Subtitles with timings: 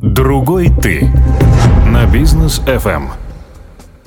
[0.00, 1.10] Другой ты
[1.84, 3.08] на бизнес FM.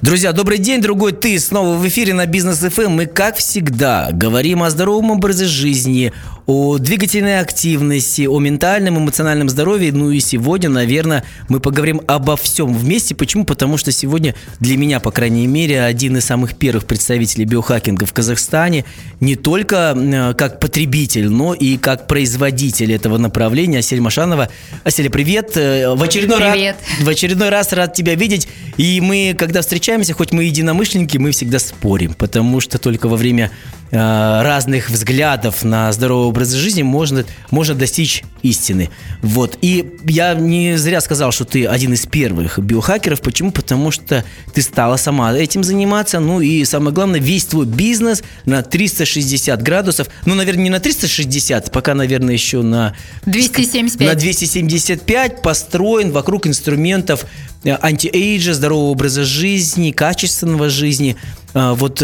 [0.02, 2.92] Друзья, добрый день, другой ты снова в эфире на Бизнес ФМ.
[2.92, 6.14] Мы, как всегда, говорим о здоровом образе жизни,
[6.46, 9.92] о двигательной активности, о ментальном, эмоциональном здоровье.
[9.92, 13.16] Ну и сегодня, наверное, мы поговорим обо всем вместе.
[13.16, 13.46] Почему?
[13.46, 18.14] Потому что сегодня для меня, по крайней мере, один из самых первых представителей биохакинга в
[18.14, 18.86] Казахстане
[19.20, 23.80] не только э, как потребитель, но и как производитель этого направления.
[23.80, 24.50] Асель Машанова.
[24.84, 25.56] Аселя, привет.
[25.56, 26.78] Э, в очередной, привет.
[26.98, 28.48] Раз, в очередной раз рад тебя видеть.
[28.78, 33.52] И мы, когда встречаемся, хоть мы единомышленники, мы всегда спорим, потому что только во время
[33.94, 38.90] Э, разных взглядов на здоровый образ жизни можно, можно достичь истины.
[39.22, 39.58] Вот.
[39.62, 43.22] И я не зря сказал, что ты один из первых биохакеров.
[43.22, 43.52] Почему?
[43.52, 46.20] Потому что ты стала сама этим заниматься.
[46.20, 50.08] Ну и самое главное, весь твой бизнес на 360 градусов.
[50.26, 52.96] Ну, наверное, не на 360, пока, наверное, еще на...
[53.26, 54.08] 275.
[54.08, 57.26] На 275 построен вокруг инструментов
[57.64, 61.16] э, антиэйджа, здорового образа жизни, качественного жизни.
[61.54, 62.02] Э, вот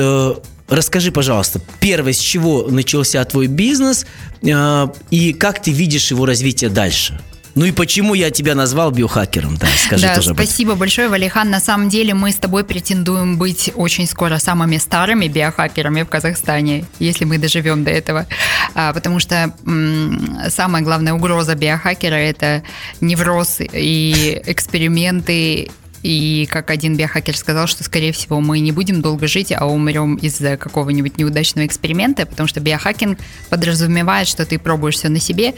[0.67, 4.05] Расскажи, пожалуйста, первое, с чего начался твой бизнес
[4.41, 7.19] э, и как ты видишь его развитие дальше?
[7.57, 9.57] Ну и почему я тебя назвал биохакером?
[9.57, 10.35] Да, скажи да, тоже.
[10.35, 11.49] Спасибо большое, Валихан.
[11.49, 16.85] На самом деле мы с тобой претендуем быть очень скоро самыми старыми биохакерами в Казахстане,
[16.99, 18.27] если мы доживем до этого.
[18.75, 22.61] А, потому что м- самая главная угроза биохакера это
[23.01, 25.71] невроз и эксперименты
[26.03, 30.15] и как один биохакер сказал, что, скорее всего, мы не будем долго жить, а умрем
[30.15, 35.53] из-за какого-нибудь неудачного эксперимента, потому что биохакинг подразумевает, что ты пробуешь все на себе.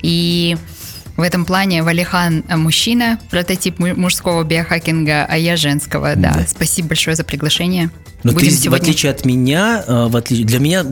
[0.00, 0.56] И
[1.16, 6.16] в этом плане Валихан мужчина, прототип мужского биохакинга, а я женского.
[6.16, 6.34] Да.
[6.34, 6.46] да.
[6.46, 7.90] Спасибо большое за приглашение.
[8.24, 8.70] Но Будем ты, сегодня...
[8.70, 10.84] в отличие от меня, э, в отличие, для меня,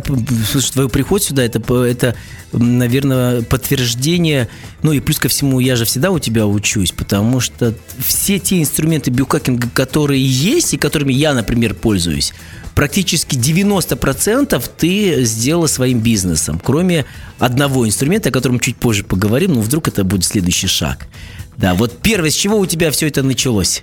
[0.50, 2.14] слушай, твой приход сюда, это, это,
[2.52, 4.48] наверное, подтверждение,
[4.82, 8.60] ну и плюс ко всему, я же всегда у тебя учусь, потому что все те
[8.60, 12.34] инструменты биохакинга, которые есть и которыми я, например, пользуюсь,
[12.74, 17.04] практически 90% ты сделала своим бизнесом, кроме
[17.38, 21.06] одного инструмента, о котором чуть позже поговорим, но вдруг это будет следующий шаг.
[21.56, 23.82] Да, вот первое, с чего у тебя все это началось?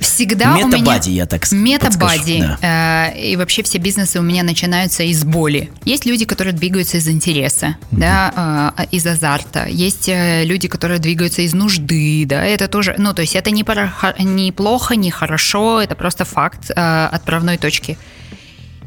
[0.00, 1.62] Всегда Метабади, я так скажу.
[1.62, 2.40] Метабади.
[2.40, 3.10] Да.
[3.12, 5.70] Э, и вообще все бизнесы у меня начинаются из боли.
[5.84, 8.00] Есть люди, которые двигаются из интереса, угу.
[8.00, 9.66] да, э, из азарта.
[9.66, 13.62] Есть э, люди, которые двигаются из нужды, да, это тоже, ну, то есть это не,
[13.62, 17.98] пара, не плохо, не хорошо, это просто факт отправной точки.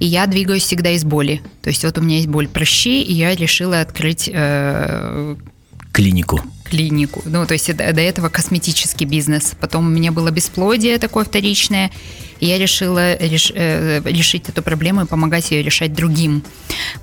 [0.03, 1.41] И я двигаюсь всегда из боли.
[1.61, 4.29] То есть вот у меня есть боль прыщи, и я решила открыть...
[4.33, 5.37] Э,
[5.93, 6.41] клинику.
[6.65, 7.21] Клинику.
[7.23, 9.53] Ну, то есть до, до этого косметический бизнес.
[9.61, 11.89] Потом у меня было бесплодие такое вторичное.
[12.41, 16.43] И я решила реш, э, решить эту проблему и помогать ее решать другим.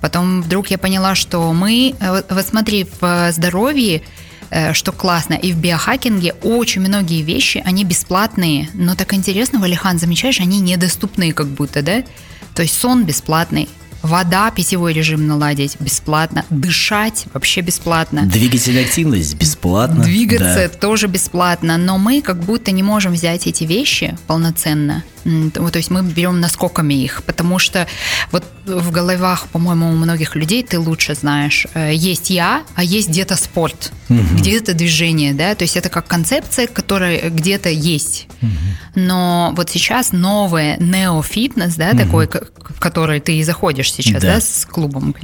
[0.02, 1.94] Потом вдруг я поняла, что мы...
[2.00, 4.02] Э, вот смотри, в здоровье
[4.50, 5.32] э, что классно.
[5.32, 11.32] И в биохакинге очень многие вещи, они бесплатные, но так интересно, Валихан, замечаешь, они недоступные
[11.32, 12.04] как будто, да?
[12.54, 13.68] То есть сон бесплатный,
[14.02, 16.46] Вода, питьевой режим наладить бесплатно.
[16.48, 18.22] Дышать вообще бесплатно.
[18.22, 20.02] Двигательная активность бесплатно.
[20.02, 20.78] Двигаться да.
[20.78, 21.76] тоже бесплатно.
[21.76, 26.94] Но мы как будто не можем взять эти вещи полноценно то есть мы берем наскоками
[26.94, 27.86] их, потому что
[28.32, 33.08] вот в головах, по-моему, у многих людей ты лучше знаешь, э, есть я, а есть
[33.08, 34.20] где-то спорт, угу.
[34.34, 38.28] где-то движение, да, то есть это как концепция, которая где-то есть.
[38.42, 38.50] Угу.
[38.96, 41.98] Но вот сейчас новое неофитнес, да, угу.
[41.98, 45.14] такой, в который ты заходишь сейчас, да, да с клубом.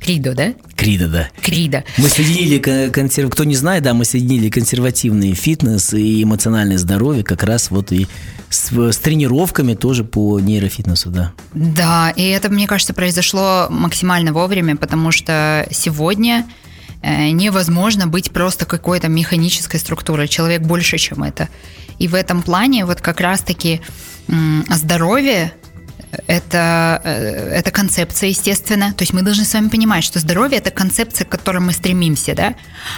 [0.00, 0.54] Кридо, да?
[0.76, 1.28] Кридо, да.
[1.42, 1.84] Кридо.
[1.96, 2.58] Мы соединили,
[2.90, 3.30] консерв...
[3.30, 8.06] кто не знает, да, мы соединили консервативный фитнес и эмоциональное здоровье как раз вот и
[8.50, 11.32] с, с тренировками тоже по нейрофитнесу, да.
[11.52, 16.46] Да, и это, мне кажется, произошло максимально вовремя, потому что сегодня
[17.02, 20.28] э, невозможно быть просто какой-то механической структурой.
[20.28, 21.48] Человек больше, чем это.
[21.98, 23.80] И в этом плане вот как раз-таки
[24.68, 25.52] здоровье
[26.26, 28.92] это, э, это концепция, естественно.
[28.92, 32.34] То есть мы должны с вами понимать, что здоровье– это концепция, к которой мы стремимся,
[32.34, 32.54] да?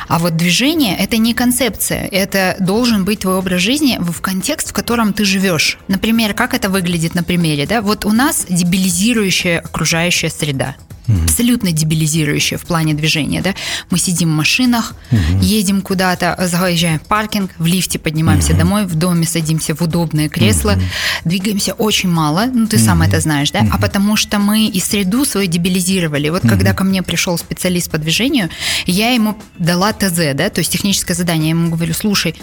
[0.08, 2.06] А вот движение– это не концепция.
[2.06, 5.78] Это должен быть твой образ жизни в контекст, в котором ты живешь.
[5.88, 7.82] Например, как это выглядит на примере, да?
[7.82, 10.76] Вот у нас дебилизирующая окружающая среда
[11.10, 11.24] угу.
[11.24, 13.42] абсолютно дебилизирующее в плане движения.
[13.42, 13.54] Да?
[13.90, 15.40] Мы сидим в машинах, угу.
[15.40, 18.58] едем куда-то, заезжаем в паркинг, в лифте поднимаемся угу.
[18.58, 20.82] домой, в доме садимся в удобное кресло, угу.
[21.24, 22.84] двигаемся очень мало, ну ты угу.
[22.84, 23.60] сам это знаешь, да?
[23.60, 23.70] Угу.
[23.72, 26.28] А потому что мы и среду свою дебилизировали.
[26.28, 26.50] Вот угу.
[26.50, 28.50] когда ко мне пришел специалист по движению,
[28.86, 32.34] я ему дала ТЗ, да, то есть техническое задание, я ему говорю, слушай,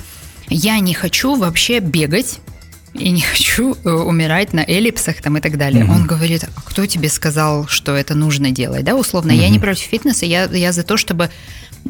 [0.49, 2.39] я не хочу вообще бегать,
[2.97, 5.83] и не хочу э, умирать на эллипсах там и так далее.
[5.83, 5.91] Mm-hmm.
[5.91, 9.31] Он говорит, а кто тебе сказал, что это нужно делать, да, условно.
[9.31, 9.41] Mm-hmm.
[9.41, 11.29] Я не против фитнеса, я, я за то, чтобы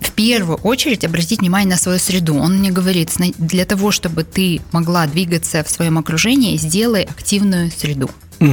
[0.01, 2.35] в первую очередь обратить внимание на свою среду.
[2.35, 8.09] Он мне говорит, для того, чтобы ты могла двигаться в своем окружении, сделай активную среду.
[8.39, 8.51] Угу.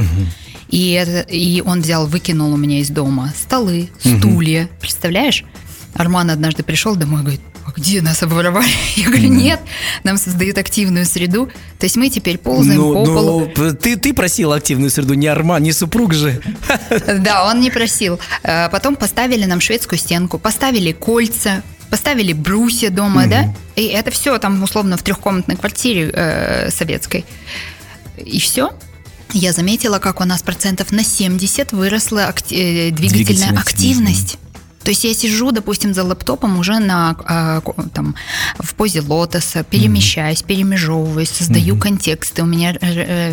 [0.69, 4.63] И, это, и он взял, выкинул у меня из дома столы, стулья.
[4.63, 4.71] Угу.
[4.81, 5.45] Представляешь?
[5.93, 7.41] Арман однажды пришел домой и говорит,
[7.75, 8.69] где нас обворовали?
[8.95, 9.59] Я говорю, нет,
[10.03, 11.47] нам создают активную среду.
[11.79, 13.51] То есть мы теперь ползаем ну, по полу.
[13.55, 16.41] Ну, ты, ты просил активную среду, не Арман, не супруг же.
[17.07, 18.19] Да, он не просил.
[18.43, 23.29] Э, потом поставили нам шведскую стенку, поставили кольца, поставили брусья дома, угу.
[23.29, 23.53] да?
[23.75, 27.25] И это все там условно в трехкомнатной квартире э, советской.
[28.17, 28.71] И все.
[29.33, 34.37] Я заметила, как у нас процентов на 70 выросла акти- э, двигательная, двигательная активность.
[34.85, 37.61] То есть я сижу, допустим, за лэптопом уже на, а,
[37.91, 38.15] там,
[38.59, 40.45] в позе лотоса, перемещаюсь, mm-hmm.
[40.45, 41.79] перемежевываюсь, создаю mm-hmm.
[41.79, 42.77] контексты, у меня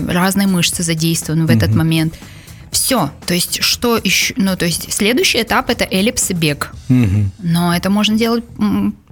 [0.09, 1.57] разные мышцы задействованы в mm-hmm.
[1.57, 2.15] этот момент.
[2.71, 3.11] Все.
[3.27, 4.33] То есть, что еще?
[4.39, 6.73] Ну, то есть, следующий этап это эллипс и бег.
[6.89, 7.27] Mm-hmm.
[7.43, 8.45] Но это можно делать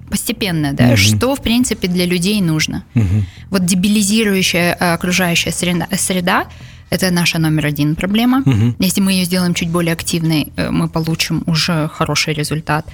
[0.09, 0.97] постепенно, да, угу.
[0.97, 2.85] что, в принципе, для людей нужно.
[2.97, 3.25] Угу.
[3.51, 6.47] Вот дебилизирующая э, окружающая среда, среда
[6.91, 8.43] это наша номер один проблема.
[8.45, 8.75] Угу.
[8.81, 12.85] Если мы ее сделаем чуть более активной, э, мы получим уже хороший результат.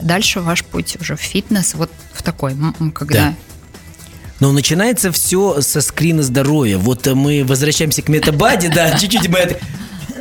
[0.00, 2.54] Дальше ваш путь уже в фитнес, вот в такой,
[2.92, 3.14] когда...
[3.14, 3.34] Да.
[4.40, 6.76] Но начинается все со скрина здоровья.
[6.76, 9.58] Вот мы возвращаемся к метабаде, да, чуть-чуть мы это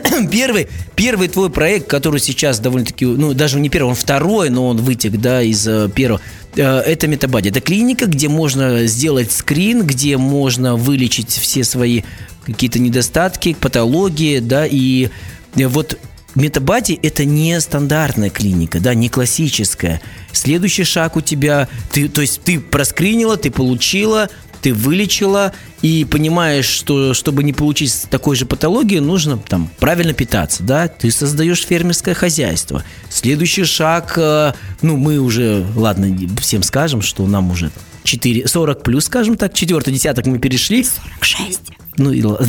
[0.31, 4.77] первый, первый твой проект, который сейчас довольно-таки, ну, даже не первый, он второй, но он
[4.77, 6.21] вытек, да, из э, первого.
[6.55, 7.49] Э, это Метабади.
[7.49, 12.03] Это клиника, где можно сделать скрин, где можно вылечить все свои
[12.45, 15.09] какие-то недостатки, патологии, да, и
[15.55, 15.97] вот
[16.35, 20.01] Метабати– это не стандартная клиника, да, не классическая.
[20.31, 24.29] Следующий шаг у тебя, ты, то есть ты проскринила, ты получила,
[24.61, 25.53] ты вылечила
[25.83, 31.11] и понимаешь, что чтобы не получить такой же патологии, нужно там правильно питаться, да, ты
[31.11, 32.83] создаешь фермерское хозяйство.
[33.09, 37.69] Следующий шаг, э, ну, мы уже, ладно, всем скажем, что нам уже
[38.05, 40.83] 4, 40 плюс, скажем так, четвертый десяток мы перешли.
[40.83, 41.82] 46.
[41.97, 42.47] Ну и ладно.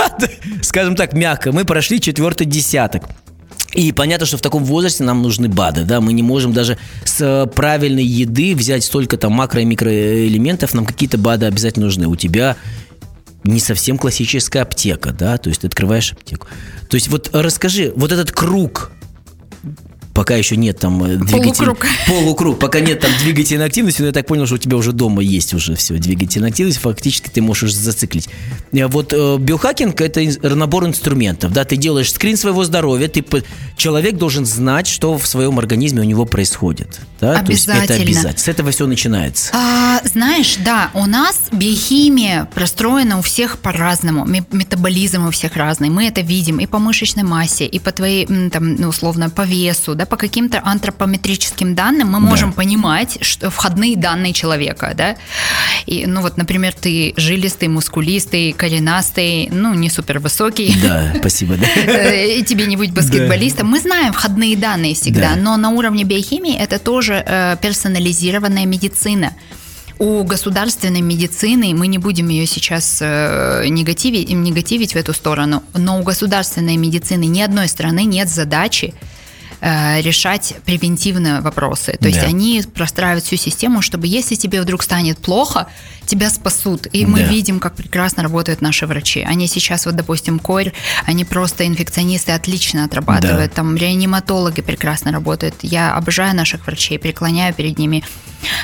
[0.62, 3.04] Скажем так, мягко, мы прошли четвертый десяток.
[3.74, 7.20] И понятно, что в таком возрасте нам нужны БАДы, да, мы не можем даже с
[7.20, 12.08] э, правильной еды взять столько там макро- и микроэлементов, нам какие-то БАДы обязательно нужны.
[12.08, 12.56] У тебя
[13.44, 16.48] не совсем классическая аптека, да, то есть ты открываешь аптеку.
[16.88, 18.90] То есть вот расскажи, вот этот круг
[20.20, 21.64] пока еще нет там э, двигателя.
[21.64, 21.86] Полукруг.
[22.06, 22.58] Полукруг.
[22.58, 25.54] Пока нет там двигательной активности, но я так понял, что у тебя уже дома есть
[25.54, 28.28] уже все двигательная активность, фактически ты можешь зациклить.
[28.72, 33.24] Э, вот э, биохакинг– это набор инструментов, да, ты делаешь скрин своего здоровья, ты,
[33.78, 37.00] человек должен знать, что в своем организме у него происходит.
[37.18, 37.38] Да?
[37.38, 37.46] Обязательно.
[37.46, 38.38] То есть это обязательно.
[38.38, 39.50] С этого все начинается.
[39.54, 46.08] А, знаешь, да, у нас биохимия простроена у всех по-разному, метаболизм у всех разный, мы
[46.08, 50.09] это видим и по мышечной массе, и по твоей, там, ну, условно, по весу, да,
[50.10, 52.56] по каким-то антропометрическим данным мы можем да.
[52.56, 55.16] понимать, что входные данные человека, да.
[55.86, 60.74] И, ну вот, например, ты жилистый, мускулистый, коренастый, ну не супер высокий.
[60.82, 61.56] Да, спасибо.
[61.56, 61.66] Да.
[62.00, 63.68] Э, и тебе не быть баскетболистом.
[63.68, 65.36] Мы знаем входные данные всегда, да.
[65.36, 69.32] но на уровне биохимии это тоже э, персонализированная медицина
[70.00, 76.00] у государственной медицины, мы не будем ее сейчас э, негативить, негативить в эту сторону, но
[76.00, 78.94] у государственной медицины ни одной страны нет задачи
[79.60, 81.96] решать превентивные вопросы.
[82.00, 85.66] То есть они простраивают всю систему, чтобы если тебе вдруг станет плохо,
[86.06, 86.86] тебя спасут.
[86.92, 87.26] И мы да.
[87.26, 89.20] видим, как прекрасно работают наши врачи.
[89.20, 90.72] Они сейчас, вот, допустим, КОРь,
[91.04, 93.50] они просто инфекционисты отлично отрабатывают.
[93.50, 93.56] Да.
[93.56, 95.54] Там реаниматологи прекрасно работают.
[95.62, 98.02] Я обожаю наших врачей, преклоняю перед ними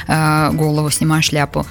[0.08, 1.66] э, голову, снимаю шляпу.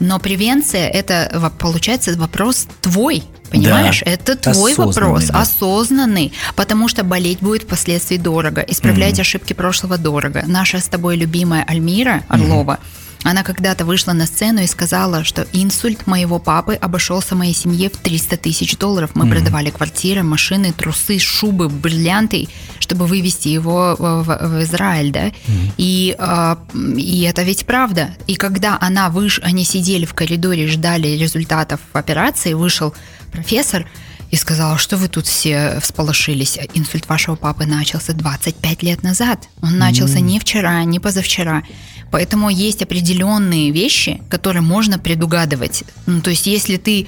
[0.00, 3.24] Но превенция это получается вопрос твой.
[3.50, 4.10] Понимаешь, да.
[4.10, 5.40] это твой вопрос, да.
[5.40, 10.44] осознанный, потому что болеть будет впоследствии дорого, исправлять mm ошибки прошлого дорого.
[10.46, 12.78] Наша с тобой любимая Альмира Орлова.
[12.80, 12.98] mm
[13.30, 17.96] она когда-то вышла на сцену и сказала, что инсульт моего папы обошелся моей семье в
[17.98, 19.10] 300 тысяч долларов.
[19.14, 25.26] Мы mm продавали квартиры, машины, трусы, шубы, бриллианты, чтобы вывести его в, в Израиль, да.
[25.26, 25.32] mm
[25.76, 26.58] И, а,
[26.96, 28.14] и это ведь правда.
[28.26, 29.40] И когда она выш...
[29.42, 32.94] они сидели в коридоре, ждали результатов операции, вышел
[33.30, 33.86] профессор
[34.30, 36.58] и сказал, что вы тут все всполошились.
[36.74, 39.48] Инсульт вашего папы начался 25 лет назад.
[39.62, 40.22] Он начался mm.
[40.22, 41.62] не вчера, не позавчера.
[42.10, 45.84] Поэтому есть определенные вещи, которые можно предугадывать.
[46.06, 47.06] Ну, то есть, если ты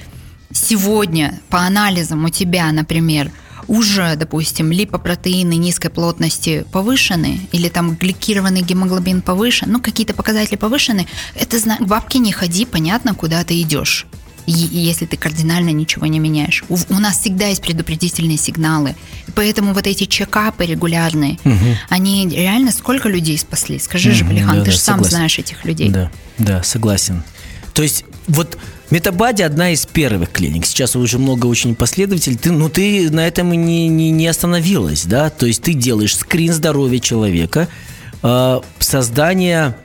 [0.51, 3.31] сегодня по анализам у тебя, например,
[3.67, 11.07] уже, допустим, липопротеины низкой плотности повышены, или там гликированный гемоглобин повышен, ну, какие-то показатели повышены,
[11.35, 14.07] это знак, бабки не ходи, понятно, куда ты идешь.
[14.47, 16.63] Если ты кардинально ничего не меняешь.
[16.69, 18.95] У, у нас всегда есть предупредительные сигналы.
[19.35, 21.37] Поэтому вот эти чекапы регулярные,
[21.89, 23.79] они реально сколько людей спасли?
[23.79, 25.89] Скажи же, Мгм, Плехан, да, ты да, же сам знаешь этих людей.
[25.89, 27.23] Да, да, согласен.
[27.73, 28.57] То есть вот
[28.91, 30.65] Метабади одна из первых клиник.
[30.65, 32.35] Сейчас уже много очень последователей.
[32.35, 35.29] Ты, ну ты на этом и не, не, не остановилась, да?
[35.29, 37.69] То есть ты делаешь скрин здоровья человека,
[38.21, 39.77] э, создание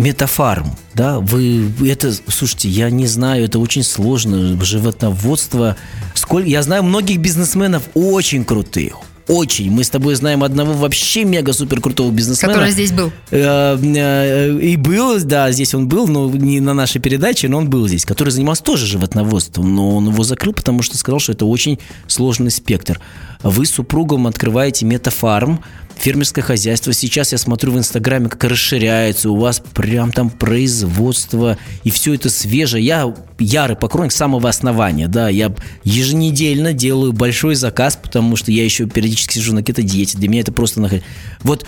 [0.00, 1.20] метафарм, да?
[1.20, 4.58] Вы это, слушайте, я не знаю, это очень сложно.
[4.62, 5.76] Животноводство.
[6.14, 8.94] Сколько, я знаю многих бизнесменов очень крутых.
[9.28, 9.70] Очень.
[9.70, 12.52] Мы с тобой знаем одного вообще мега-супер крутого бизнесмена.
[12.52, 13.12] Который здесь был.
[13.30, 17.70] Э, э, И был, да, здесь он был, но не на нашей передаче, но он
[17.70, 21.46] был здесь, который занимался тоже животноводством, но он его закрыл, потому что сказал, что это
[21.46, 21.78] очень
[22.08, 23.00] сложный спектр.
[23.44, 25.62] Вы с супругом открываете метафарм,
[26.00, 26.92] фермерское хозяйство.
[26.92, 32.30] Сейчас я смотрю в Инстаграме, как расширяется, у вас прям там производство, и все это
[32.30, 32.84] свежее.
[32.84, 35.54] Я ярый поклонник самого основания, да, я
[35.84, 40.52] еженедельно делаю большой заказ, потому что я еще периодически сижу на кето-диете, для меня это
[40.52, 41.02] просто нахрен.
[41.42, 41.66] Вот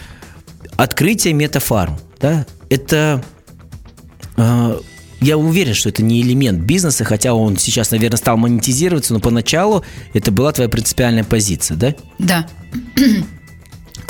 [0.77, 3.23] открытие метафарм, да, это
[4.39, 4.79] э,
[5.21, 9.85] я уверен, что это не элемент бизнеса, хотя он сейчас, наверное, стал монетизироваться, но поначалу
[10.15, 11.95] это была твоя принципиальная позиция, да?
[12.19, 12.47] Да.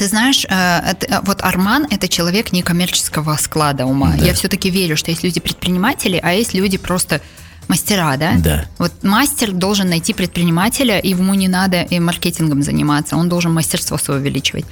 [0.02, 4.14] Ты знаешь, э, это- вот Арман– это человек некоммерческого склада ума.
[4.18, 4.24] Да.
[4.26, 7.20] Я все-таки верю, что есть люди предприниматели, а есть люди просто
[7.68, 8.32] мастера, да?
[8.36, 8.64] Да.
[8.78, 13.96] Вот мастер должен найти предпринимателя, и ему не надо и маркетингом заниматься, он должен мастерство
[13.96, 14.64] свое увеличивать.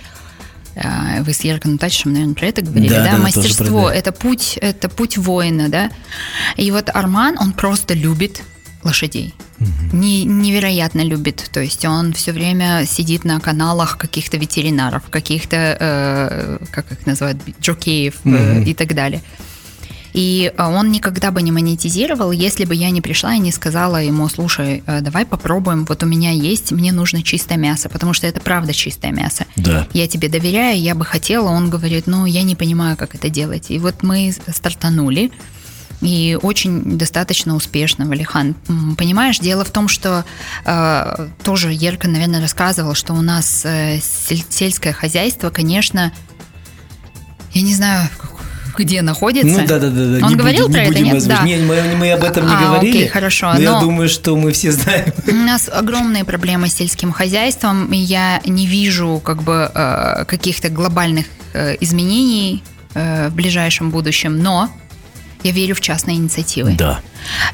[0.75, 3.11] Э, Вы с Ярком Натальевичем, наверное, про это говорили, Да, да?
[3.13, 5.91] да, Мастерство это путь, это путь воина, да.
[6.57, 8.43] И вот Арман, он просто любит
[8.83, 9.35] лошадей.
[9.93, 11.51] Не- невероятно любит.
[11.53, 17.39] То есть он все время сидит на каналах каких-то ветеринаров, каких-то, э, как их называют,
[17.61, 19.23] джокеев э, и так далее.
[20.13, 24.03] И э, он никогда бы не монетизировал, если бы я не пришла и не сказала
[24.03, 28.27] ему, слушай, э, давай попробуем, вот у меня есть, мне нужно чистое мясо, потому что
[28.27, 29.45] это правда чистое мясо.
[29.57, 29.87] Да.
[29.93, 33.67] Я тебе доверяю, я бы хотела, он говорит, ну, я не понимаю, как это делать.
[33.71, 35.31] И вот мы стартанули,
[36.01, 38.55] и очень достаточно успешно, Валихан.
[38.97, 40.25] Понимаешь, дело в том, что
[40.65, 46.13] э, тоже Ерка, наверное, рассказывал, что у нас э, сель- сельское хозяйство, конечно,
[47.53, 48.09] я не знаю,
[48.79, 49.61] где находится.
[49.61, 50.25] Ну да, да, да, да.
[50.27, 51.27] Он не говорил будем, про не это, нет?
[51.27, 51.35] Да.
[51.35, 51.45] озвучивать.
[51.61, 52.91] Не, мы, мы об этом не А, говорили.
[52.97, 55.13] окей, хорошо, Но, я но- думаю, что мы все знаем.
[55.27, 60.71] У нас огромные проблемы с сельским хозяйством, и я не вижу как бы э, каких-то
[60.71, 62.63] глобальных э, изменений
[62.95, 64.71] э, в ближайшем будущем, но
[65.43, 66.75] я верю в частные инициативы.
[66.79, 67.01] Да.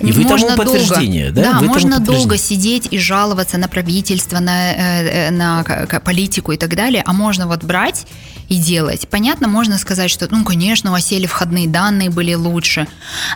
[0.01, 1.43] И вы тому можно подтверждение, да?
[1.43, 5.65] Да, Вы тому можно долго сидеть и жаловаться на правительство, на, э, э, на
[6.05, 8.07] политику и так далее, а можно вот брать
[8.49, 9.09] и делать.
[9.09, 12.87] Понятно, можно сказать, что, ну, конечно, у осели входные данные были лучше,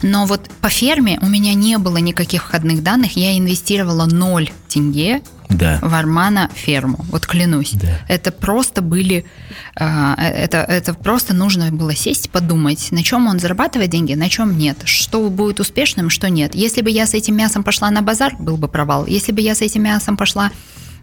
[0.03, 5.23] но вот по ферме у меня не было никаких входных данных, я инвестировала 0 тенге
[5.51, 5.79] Да.
[5.83, 7.73] в Армана ферму, вот клянусь.
[7.73, 7.99] Да.
[8.09, 9.25] Это просто были,
[9.77, 14.57] а, это, это просто нужно было сесть, подумать, на чем он зарабатывает деньги, на чем
[14.57, 16.55] нет, что будет успешным, что нет.
[16.55, 19.07] Если бы я с этим мясом пошла на базар, был бы провал.
[19.07, 20.51] Если бы я с этим мясом пошла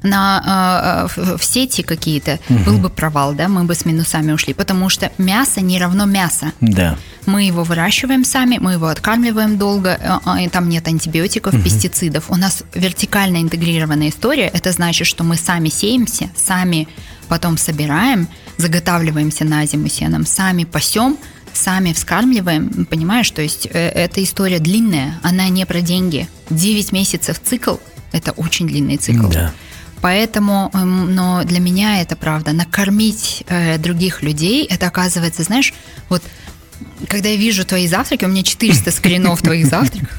[0.03, 4.53] на, а, в, в сети какие-то, был бы провал, да, мы бы с минусами ушли,
[4.53, 6.51] потому что мясо не равно мясо.
[6.61, 6.97] Да.
[7.25, 12.29] Мы его выращиваем сами, мы его откармливаем долго, э, э, и там нет антибиотиков, пестицидов.
[12.29, 14.47] У нас вертикально интегрированная история.
[14.47, 16.87] Это значит, что мы сами сеемся, сами
[17.27, 18.27] потом собираем,
[18.57, 21.17] заготавливаемся на зиму сеном, сами пасем,
[21.53, 22.85] сами вскармливаем.
[22.85, 26.27] Понимаешь, то есть э, эта история длинная, она не про деньги.
[26.49, 27.75] 9 месяцев цикл–
[28.11, 29.27] это очень длинный цикл.
[29.27, 29.53] Да.
[30.01, 32.53] Поэтому, эм, но для меня это правда.
[32.53, 35.73] Накормить э, других людей, это оказывается, знаешь,
[36.09, 36.21] вот
[37.07, 40.09] когда я вижу твои завтраки, у меня 400 скринов твоих завтраков,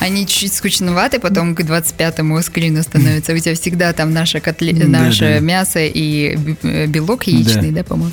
[0.00, 3.32] они чуть-чуть скучноваты, потом к 25-му скрину становятся.
[3.32, 4.72] У тебя всегда там наше, котле...
[4.72, 5.40] Да, наше да.
[5.40, 8.12] мясо и б- э, белок яичный, да, по-моему.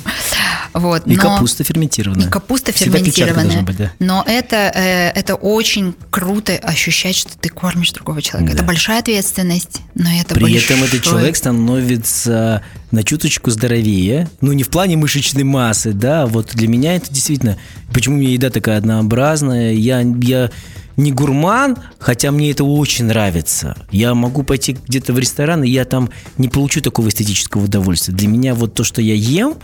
[0.74, 2.26] Вот, И но- капуста ферментированная.
[2.26, 3.62] и капуста ферментированная.
[3.62, 3.92] быть, да.
[4.00, 8.52] Но это, э, это очень круто ощущать, что ты кормишь другого человека.
[8.52, 8.58] Да.
[8.58, 10.58] Это большая ответственность, но это При большой...
[10.58, 14.28] этом этот человек становится на чуточку здоровее.
[14.40, 16.26] Ну, не в плане мышечной массы, да.
[16.26, 17.56] Вот для меня это действительно...
[17.92, 19.72] Почему у меня еда такая однообразная?
[19.72, 20.50] Я, я
[20.96, 23.76] не гурман, хотя мне это очень нравится.
[23.90, 28.14] Я могу пойти где-то в ресторан, и я там не получу такого эстетического удовольствия.
[28.14, 29.54] Для меня вот то, что я ем,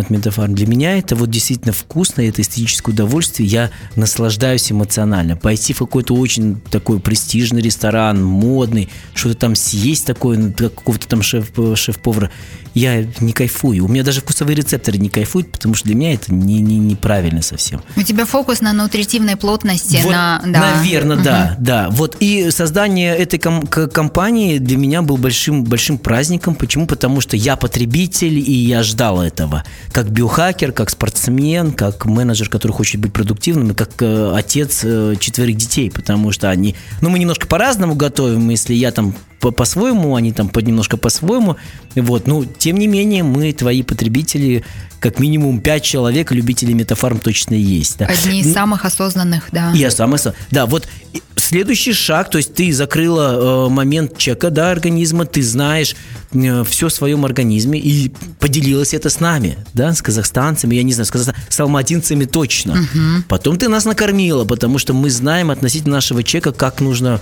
[0.00, 0.54] от Метафарм.
[0.54, 3.48] Для меня это вот действительно вкусно, это эстетическое удовольствие.
[3.48, 5.36] Я наслаждаюсь эмоционально.
[5.36, 11.50] Пойти в какой-то очень такой престижный ресторан, модный, что-то там съесть такое, какого-то там шеф,
[11.74, 12.30] шеф-повара,
[12.74, 13.84] я не кайфую.
[13.84, 17.40] У меня даже вкусовые рецепторы не кайфуют, потому что для меня это не, не, неправильно
[17.40, 17.82] совсем.
[17.96, 20.00] У тебя фокус на нутритивной плотности.
[20.02, 20.74] Вот, на, да.
[20.76, 21.24] Наверное, угу.
[21.24, 21.88] да, да.
[21.90, 26.56] Вот и создание этой ком- компании для меня был большим, большим праздником.
[26.56, 26.86] Почему?
[26.86, 29.64] Потому что я потребитель, и я ждал этого.
[29.92, 35.14] Как биохакер, как спортсмен, как менеджер, который хочет быть продуктивным, и как э, отец э,
[35.20, 36.74] четверых детей, потому что они...
[37.00, 39.14] Ну, мы немножко по-разному готовим, если я там
[39.52, 41.56] по-своему, они там под немножко по-своему.
[41.94, 44.64] Вот, ну, тем не менее, мы, твои потребители,
[44.98, 47.98] как минимум пять человек, любителей метафарм точно есть.
[47.98, 48.06] Да.
[48.06, 49.70] Одни из самых осознанных, да.
[49.74, 50.18] Я самый
[50.50, 50.88] Да, вот
[51.36, 55.94] следующий шаг, то есть ты закрыла э, момент чека, да, организма, ты знаешь
[56.32, 60.94] э, все в своем организме и поделилась это с нами, да, с казахстанцами, я не
[60.94, 61.34] знаю, с, казах...
[61.50, 62.72] с алматинцами точно.
[62.72, 63.24] Угу.
[63.28, 67.20] Потом ты нас накормила, потому что мы знаем относительно нашего чека, как нужно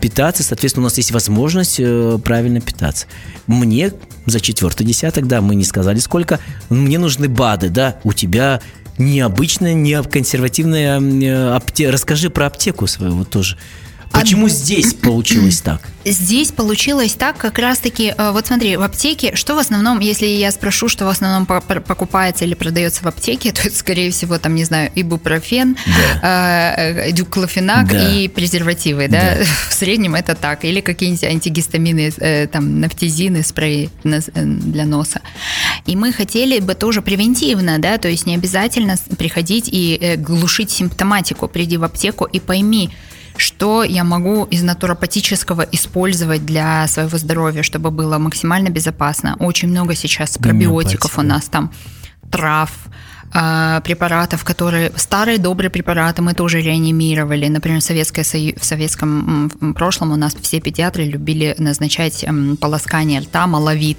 [0.00, 3.06] питаться, соответственно, у нас есть возможность э, правильно питаться.
[3.46, 3.92] Мне
[4.26, 6.40] за четвертый десяток, да, мы не сказали сколько,
[6.70, 8.60] мне нужны БАДы, да, у тебя
[8.98, 11.92] необычная, не консервативная э, аптека.
[11.92, 13.58] Расскажи про аптеку свою вот тоже.
[14.14, 14.48] Почему а...
[14.48, 15.80] здесь получилось так?
[16.04, 20.50] Здесь получилось так, как раз-таки, э, вот смотри, в аптеке, что в основном, если я
[20.52, 24.64] спрошу, что в основном покупается или продается в аптеке, то это, скорее всего, там, не
[24.64, 25.76] знаю, ибупрофен,
[26.20, 26.74] да.
[26.76, 28.12] э, дюклофенак да.
[28.12, 29.36] и презервативы, да?
[29.38, 35.22] да, в среднем это так, или какие-нибудь антигистамины, э, там, нафтизины, спреи для носа.
[35.86, 41.48] И мы хотели бы тоже превентивно, да, то есть не обязательно приходить и глушить симптоматику,
[41.48, 42.90] приди в аптеку и пойми,
[43.36, 49.36] что я могу из натуропатического использовать для своего здоровья, чтобы было максимально безопасно.
[49.38, 51.72] Очень много сейчас пробиотиков у нас там,
[52.30, 52.70] трав,
[53.36, 57.48] а, препаратов, которые старые добрые препараты мы тоже реанимировали.
[57.48, 62.24] Например, в, Советское в советском прошлом у нас все педиатры любили назначать
[62.60, 63.98] полоскание рта, маловит.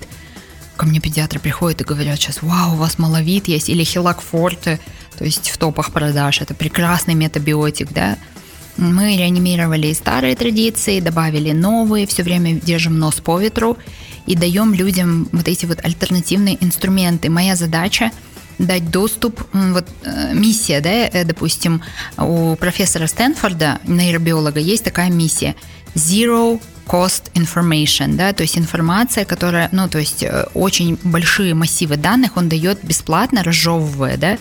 [0.77, 4.79] Ко мне педиатры приходят и говорят сейчас, вау, у вас маловит есть, или хилакфорте,
[5.17, 6.41] то есть в топах продаж.
[6.41, 8.17] Это прекрасный метабиотик, да.
[8.77, 13.77] Мы реанимировали старые традиции, добавили новые, все время держим нос по ветру
[14.25, 17.29] и даем людям вот эти вот альтернативные инструменты.
[17.29, 18.11] Моя задача
[18.59, 21.81] дать доступ, вот э, миссия, да, э, допустим,
[22.17, 25.55] у профессора Стэнфорда, нейробиолога, есть такая миссия
[25.93, 31.97] Zero Cost Information, да, то есть информация, которая, ну, то есть э, очень большие массивы
[31.97, 34.37] данных он дает бесплатно, разжевывая, да,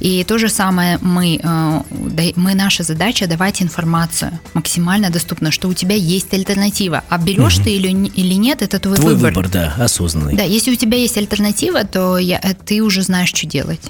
[0.00, 5.74] и то же самое мы, э, мы наша задача давать информацию максимально доступно, что у
[5.74, 7.02] тебя есть альтернатива.
[7.08, 7.64] А берешь угу.
[7.64, 9.34] ты или, или нет, это твой, твой выбор.
[9.34, 10.36] выбор, да, осознанный.
[10.36, 13.80] Да, если у тебя есть альтернатива, то я, э, ты уже знаешь, что делать.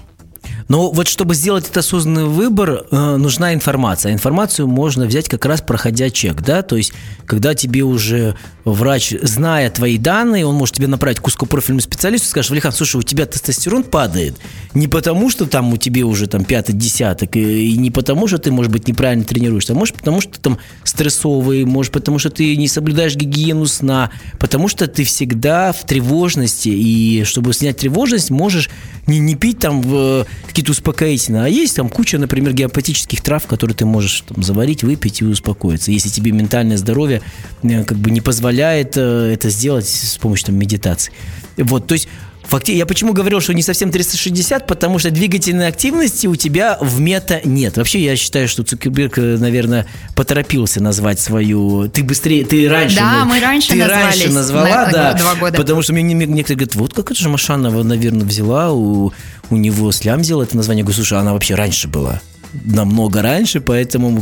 [0.69, 4.13] Но вот чтобы сделать этот осознанный выбор, э, нужна информация.
[4.13, 6.93] Информацию можно взять как раз проходя чек, да, то есть
[7.27, 12.51] когда тебе уже врач, зная твои данные, он может тебе направить к узкопрофильному специалисту скажет,
[12.51, 14.37] Валихан, слушай, у тебя тестостерон падает.
[14.73, 18.39] Не потому, что там у тебя уже там пятый десяток, и, и не потому, что
[18.39, 22.57] ты, может быть, неправильно тренируешься, а может потому, что там стрессовый, может потому, что ты
[22.57, 28.71] не соблюдаешь гигиену сна, потому что ты всегда в тревожности, и чтобы снять тревожность, можешь
[29.07, 33.77] не, не пить там в какие-то успокоительные, а есть там куча, например, геопатических трав, которые
[33.77, 35.91] ты можешь там, заварить, выпить и успокоиться.
[35.91, 37.23] Если тебе ментальное здоровье
[37.63, 41.13] э, как бы не позволяет э, это сделать с помощью там, медитации.
[41.57, 42.09] Вот, то есть
[42.49, 42.73] Факти...
[42.73, 47.41] Я почему говорил, что не совсем 360, потому что двигательной активности у тебя в мета
[47.45, 47.77] нет.
[47.77, 51.89] Вообще, я считаю, что Цукерберг, э, наверное, поторопился назвать свою...
[51.89, 52.97] Ты быстрее, ты раньше...
[52.97, 55.13] Да, мы раньше Ты раньше назвала, на, да.
[55.15, 55.57] Два года.
[55.57, 59.13] Потому что мне некоторые говорят, вот как это же Машанова, наверное, взяла, у,
[59.51, 60.85] у него слям взяла это название.
[60.85, 62.21] Говорю, слушай, она вообще раньше была
[62.65, 64.21] намного раньше, поэтому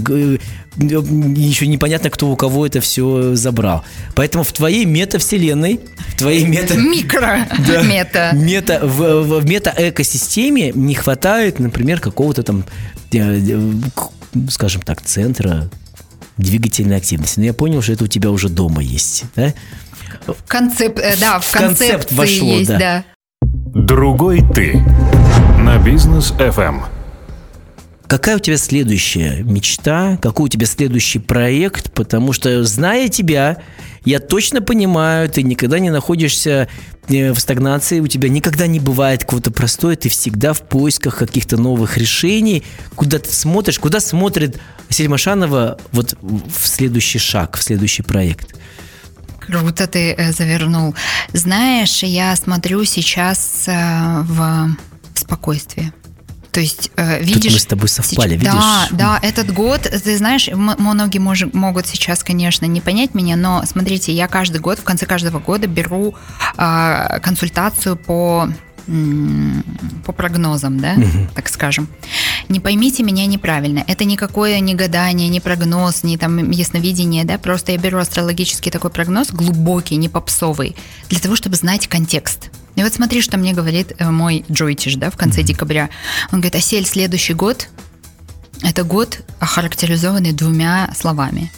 [0.77, 3.85] еще непонятно, кто у кого это все забрал.
[4.15, 6.75] Поэтому в твоей метавселенной, в твоей мета...
[6.75, 8.31] Микро да, мета.
[8.33, 12.65] мета в, в мета-экосистеме не хватает, например, какого-то там,
[13.13, 13.73] э, э,
[14.51, 15.71] скажем так, центра
[16.39, 17.39] двигательной активности.
[17.39, 19.53] Но я понял, что это у тебя уже дома есть, да?
[20.47, 22.79] Концепт, э, да, в, в концепт вошло, есть, да.
[22.79, 23.05] да.
[23.75, 24.85] Другой ты
[25.59, 26.83] на бизнес FM.
[28.07, 30.19] Какая у тебя следующая мечта?
[30.21, 31.91] Какой у тебя следующий проект?
[31.95, 33.63] Потому что, зная тебя,
[34.05, 36.69] я точно понимаю, ты никогда не находишься
[37.09, 41.57] э, в стагнации, у тебя никогда не бывает какого-то простое, ты всегда в поисках каких-то
[41.57, 48.55] новых решений, куда ты смотришь, куда смотрит Сельмашанова вот в следующий шаг, в следующий проект.
[49.47, 50.95] Круто ты э, завернул.
[51.33, 54.77] Знаешь, я смотрю сейчас э, в
[55.15, 55.93] спокойствие.
[56.53, 57.45] То есть, э, видишь...
[57.45, 58.53] Тут мы с тобой совпали, сейчас, видишь?
[58.53, 63.65] Да, да, этот год, ты знаешь, многие мож, могут сейчас, конечно, не понять меня, но
[63.65, 66.15] смотрите, я каждый год, в конце каждого года беру
[66.59, 68.49] э, консультацию по
[70.05, 71.29] по прогнозам, да, угу.
[71.35, 71.89] так скажем.
[72.49, 73.85] Не поймите меня неправильно.
[73.87, 77.39] Это никакое не гадание, не прогноз, не там ясновидение, да.
[77.39, 80.77] Просто я беру астрологический такой прогноз, глубокий, не попсовый,
[81.09, 82.51] для того, чтобы знать контекст.
[82.75, 85.91] И вот смотри, что мне говорит э, мой Джойтиш, да, в конце декабря.
[86.33, 87.69] Он говорит, Асель, следующий год–
[88.63, 91.51] это год, охарактеризованный двумя словами.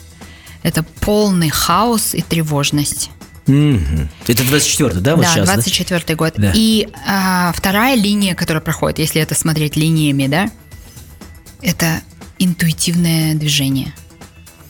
[0.63, 3.11] Это полный хаос и тревожность.
[3.47, 4.07] Mm-hmm.
[4.27, 5.49] Это 24-й, да, вот да, сейчас?
[5.49, 6.15] 24-й да?
[6.15, 6.33] год.
[6.37, 6.51] Да.
[6.55, 10.49] И а, вторая линия, которая проходит, если это смотреть линиями, да,
[11.61, 12.01] это
[12.39, 13.93] интуитивное движение–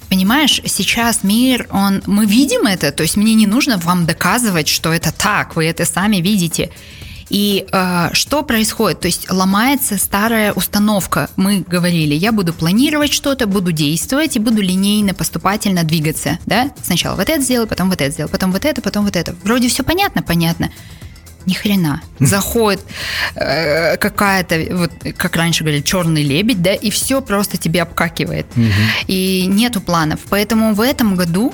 [0.10, 4.94] Понимаешь, сейчас мир, он, мы видим это, то есть мне не нужно вам доказывать, что
[4.94, 6.70] это так, вы это сами видите.
[7.30, 9.02] И э, что происходит?
[9.02, 11.30] То есть ломается старая установка.
[11.36, 16.40] Мы говорили, я буду планировать что-то, буду действовать и буду линейно, поступательно двигаться.
[16.46, 16.72] Да?
[16.84, 19.36] Сначала вот это сделаю, потом вот это сделаю, потом вот это, потом вот это.
[19.44, 20.70] Вроде все понятно, понятно
[21.46, 22.02] ни хрена.
[22.20, 22.82] Заходит
[23.36, 28.48] э, какая-то, вот как раньше говорили, черный лебедь, да, и все просто тебе обкакивает.
[28.56, 28.66] Угу.
[29.08, 30.20] И нету планов.
[30.30, 31.54] Поэтому в этом году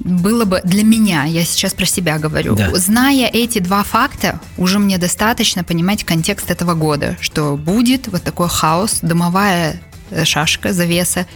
[0.00, 2.74] было бы для меня, я сейчас про себя говорю, да.
[2.74, 8.48] зная эти два факта, уже мне достаточно понимать контекст этого года, что будет вот такой
[8.48, 9.80] хаос, дымовая
[10.10, 11.26] э, шашка, завеса,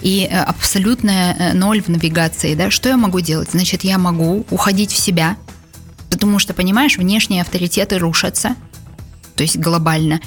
[0.00, 3.50] и э, абсолютная э, ноль в навигации, да, что я могу делать?
[3.52, 5.36] Значит, я могу уходить в себя,
[6.12, 8.54] Потому что, понимаешь, внешние авторитеты рушатся,
[9.34, 10.20] то есть глобально.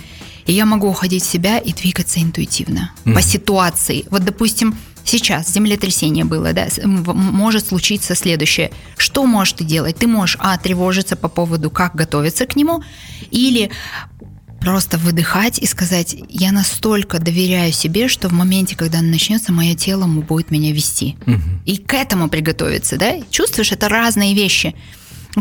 [0.48, 3.14] И я могу уходить в себя и двигаться интуитивно mm-hmm.
[3.14, 4.06] по ситуации.
[4.10, 8.72] Вот, допустим, сейчас землетрясение было, да, может случиться следующее.
[8.98, 9.98] Что можешь ты делать?
[9.98, 12.84] Ты можешь, а, тревожиться по поводу, как готовиться к нему,
[13.32, 13.72] или
[14.60, 19.76] просто выдыхать и сказать, я настолько доверяю себе, что в моменте, когда он начнется, мое
[19.76, 21.18] тело будет меня вести.
[21.28, 21.42] Угу.
[21.66, 23.14] И к этому приготовиться, да?
[23.30, 24.76] Чувствуешь, это разные вещи.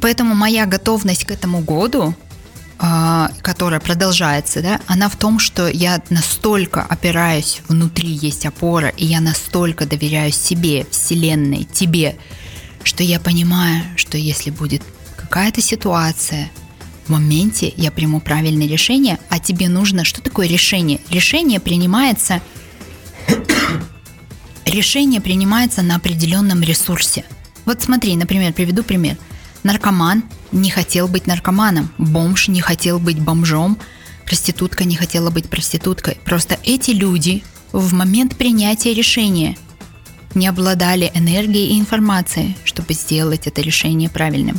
[0.02, 2.14] Поэтому моя готовность к этому году,
[2.76, 9.20] которая продолжается, да, она в том, что я настолько опираюсь, внутри есть опора, и я
[9.20, 12.16] настолько доверяю себе, Вселенной, тебе,
[12.82, 14.82] что я понимаю, что если будет
[15.16, 16.50] какая-то ситуация,
[17.06, 20.04] в моменте я приму правильное решение, а тебе нужно...
[20.04, 21.00] Что такое решение?
[21.10, 22.40] Решение принимается...
[24.64, 27.24] решение принимается на определенном ресурсе.
[27.66, 29.16] Вот смотри, например, приведу пример–
[29.64, 30.24] Наркоман
[30.54, 33.78] не хотел быть наркоманом, бомж не хотел быть бомжом,
[34.24, 36.18] проститутка не хотела быть проституткой.
[36.24, 39.56] Просто эти люди в момент принятия решения
[40.34, 44.58] не обладали энергией и информацией, чтобы сделать это решение правильным.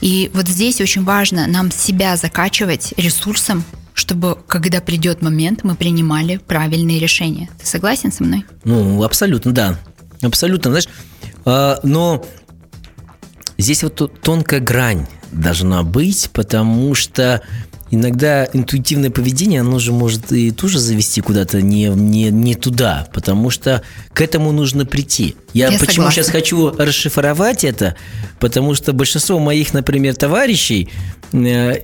[0.00, 6.36] И вот здесь очень важно нам себя закачивать ресурсом, чтобы, когда придет момент, мы принимали
[6.36, 7.48] правильные решения.
[7.58, 8.44] Ты согласен со мной?
[8.64, 9.78] Ну, абсолютно, да.
[10.22, 10.70] Абсолютно.
[10.70, 10.88] Знаешь,
[11.44, 12.24] а, но
[13.58, 17.42] Здесь вот тонкая грань должна быть, потому что
[17.90, 23.50] иногда интуитивное поведение, оно же может и тоже завести куда-то не, не, не туда, потому
[23.50, 25.36] что к этому нужно прийти.
[25.54, 26.22] Я, Я почему согласна.
[26.22, 27.96] сейчас хочу расшифровать это,
[28.38, 30.88] потому что большинство моих, например, товарищей
[31.32, 31.38] э,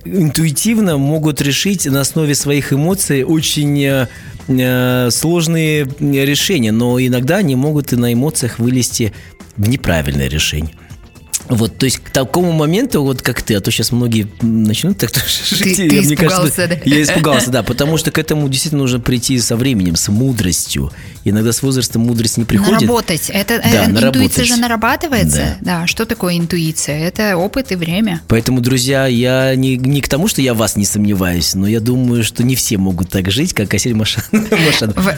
[0.05, 4.07] интуитивно могут решить на основе своих эмоций очень э,
[4.47, 9.11] э сложные решения, но иногда они могут и на эмоциях вылезти
[9.57, 10.75] в неправильное решение.
[11.47, 15.11] Вот, то есть к такому моменту, вот как ты, а то сейчас многие начнут так
[15.49, 15.77] жить.
[15.77, 16.75] Ты, ты мне испугался, кажется, да?
[16.85, 20.91] Я испугался, да, потому что к этому действительно нужно прийти со временем, с мудростью.
[21.23, 22.81] Иногда с возрастом мудрость не приходит.
[22.81, 23.29] Наработать.
[23.29, 24.47] Это, да, э, интуиция наработать.
[24.47, 25.57] же нарабатывается.
[25.61, 25.81] Да.
[25.81, 26.99] да, что такое интуиция?
[26.99, 28.21] Это опыт и время.
[28.27, 32.23] Поэтому, друзья, я не, не к тому, что я вас не сомневаюсь, но я думаю,
[32.23, 34.23] что не все могут так жить, как Асель Машан.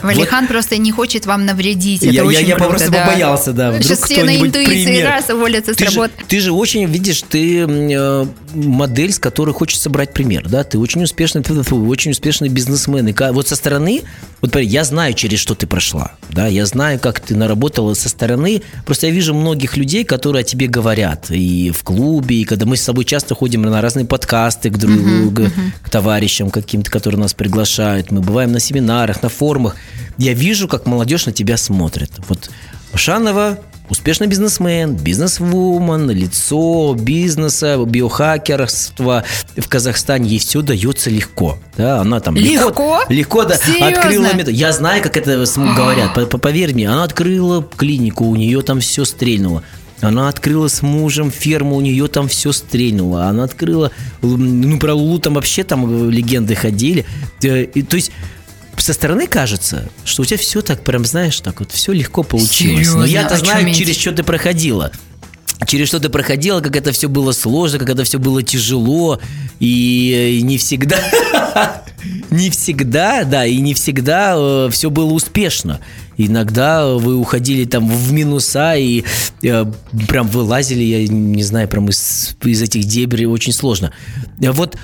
[0.02, 0.48] Валихан вот.
[0.48, 2.02] просто не хочет вам навредить.
[2.02, 3.06] Это я, очень я, круто, я просто да.
[3.06, 3.70] побоялся, да.
[3.70, 5.08] Вдруг Сейчас все на интуиции пример.
[5.08, 6.12] раз уволятся с работы.
[6.26, 11.02] Ты же очень, видишь, ты э, модель, с которой хочется брать пример, да, ты очень
[11.02, 13.08] успешный, очень успешный бизнесмен.
[13.08, 14.02] И вот со стороны,
[14.40, 18.62] вот я знаю, через что ты прошла, да, я знаю, как ты наработала со стороны.
[18.84, 22.76] Просто я вижу многих людей, которые о тебе говорят и в клубе, и когда мы
[22.76, 25.72] с собой часто ходим на разные подкасты к другу, uh-huh, к, uh-huh.
[25.82, 28.10] к товарищам каким-то, которые нас приглашают.
[28.10, 29.76] Мы бываем на семинарах, на форумах.
[30.18, 32.10] Я вижу, как молодежь на тебя смотрит.
[32.28, 32.50] Вот
[32.94, 39.24] Шанова успешный бизнесмен, бизнесвумен, лицо бизнеса, биохакерства
[39.56, 41.58] в Казахстане, ей все дается легко.
[41.76, 44.54] Да, она там легко, легко, легко да, открыла метод.
[44.54, 49.62] Я знаю, как это говорят, поверь мне, она открыла клинику, у нее там все стрельнуло.
[50.00, 53.24] Она открыла с мужем ферму, у нее там все стрельнуло.
[53.24, 53.90] Она открыла,
[54.22, 57.04] ну, про Лулу там вообще там легенды ходили.
[57.42, 58.12] Э, и, то есть
[58.80, 62.78] со стороны кажется, что у тебя все так прям, знаешь, так вот все легко получилось.
[62.78, 63.00] Серьезно?
[63.00, 64.92] Но я-то О знаю, через что ты проходила.
[65.66, 69.20] Через что ты проходила, как это все было сложно, как это все было тяжело.
[69.58, 70.98] И не всегда,
[72.30, 75.80] не всегда, да, и не всегда э, все было успешно.
[76.16, 79.04] Иногда вы уходили там в минуса и
[79.42, 79.64] э,
[80.08, 83.92] прям вылазили, я не знаю, прям из, из этих дебри очень сложно.
[84.38, 84.76] Вот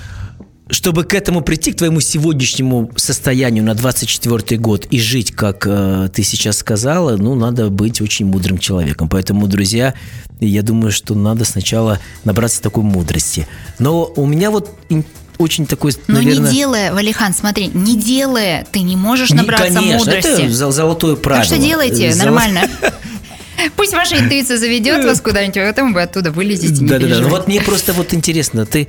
[0.69, 6.09] чтобы к этому прийти, к твоему сегодняшнему состоянию на 24 год и жить, как э,
[6.13, 9.07] ты сейчас сказала, ну, надо быть очень мудрым человеком.
[9.07, 9.93] Поэтому, друзья,
[10.39, 13.47] я думаю, что надо сначала набраться такой мудрости.
[13.77, 14.75] Но у меня вот
[15.37, 16.49] очень такой, Но наверное...
[16.49, 20.27] не делая, Валихан, смотри, не делая, ты не можешь Не, набраться конечно, мудрости.
[20.45, 21.45] это зол- золотое правило.
[21.45, 22.61] Так что делайте Золо- нормально.
[23.75, 27.19] Пусть ваша интуиция заведет вас куда-нибудь, а потом вы оттуда вылезете, не Да, да, да.
[27.19, 28.87] Ну вот мне просто вот интересно, ты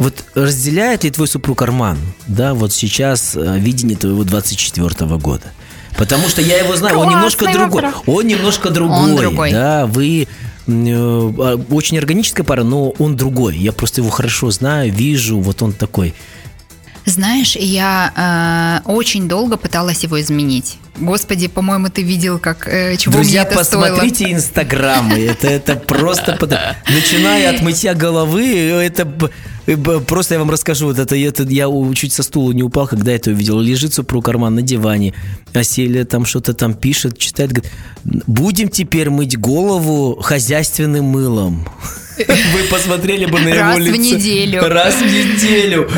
[0.00, 5.52] вот разделяет ли твой супруг Арман, да, вот сейчас э, видение твоего 24 года?
[5.98, 7.84] Потому что я его знаю, он немножко другой.
[8.06, 8.98] Он немножко другой.
[8.98, 9.52] Он другой.
[9.52, 10.26] Да, вы э,
[10.66, 13.58] а, очень органическая пара, но он другой.
[13.58, 16.14] Я просто его хорошо знаю, вижу, вот он такой.
[17.10, 20.78] Знаешь, я э, очень долго пыталась его изменить.
[20.98, 23.88] Господи, по-моему, ты видел, как э, чего Друзья, мне это стоило.
[23.88, 25.18] посмотрите инстаграмы.
[25.18, 26.38] Это, это просто...
[26.88, 29.08] Начиная от мытья головы, это...
[30.06, 33.30] Просто я вам расскажу, вот это, это я чуть со стула не упал, когда это
[33.30, 33.60] увидел.
[33.60, 35.14] Лежит супруг Арман на диване,
[35.52, 37.72] а Селия там что-то там пишет, читает, говорит,
[38.26, 41.68] будем теперь мыть голову хозяйственным мылом.
[42.52, 43.96] Вы посмотрели бы на его Раз в лицо.
[44.16, 44.68] неделю.
[44.68, 45.90] Раз в неделю.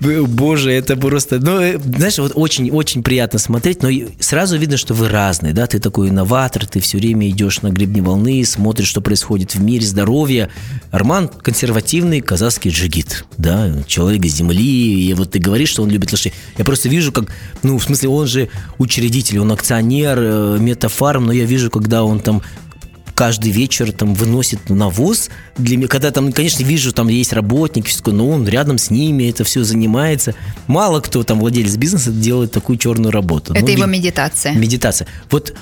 [0.28, 1.38] Боже, это просто...
[1.38, 3.88] Ну, э, знаешь, вот очень-очень приятно смотреть, но
[4.18, 5.66] сразу видно, что вы разные, да?
[5.66, 9.86] Ты такой инноватор, ты все время идешь на гребне волны, смотришь, что происходит в мире,
[9.86, 10.50] здоровье.
[10.90, 13.70] Арман консервативный казахский джигит, да?
[13.86, 16.34] Человек из земли, и вот ты говоришь, что он любит лошадей.
[16.58, 17.26] Я просто вижу, как...
[17.62, 22.20] Ну, в смысле, он же учредитель, он акционер, э, метафарм, но я вижу, когда он
[22.20, 22.42] там
[23.20, 25.28] каждый вечер там выносит навоз
[25.58, 28.88] для меня, когда там, конечно, вижу, там есть работник, всё такое, но он рядом с
[28.88, 30.34] ними это все занимается.
[30.66, 33.52] Мало кто там владелец бизнеса делает такую черную работу.
[33.52, 34.54] Это Ну, его медитация.
[34.54, 35.06] медитация.
[35.30, 35.54] Вот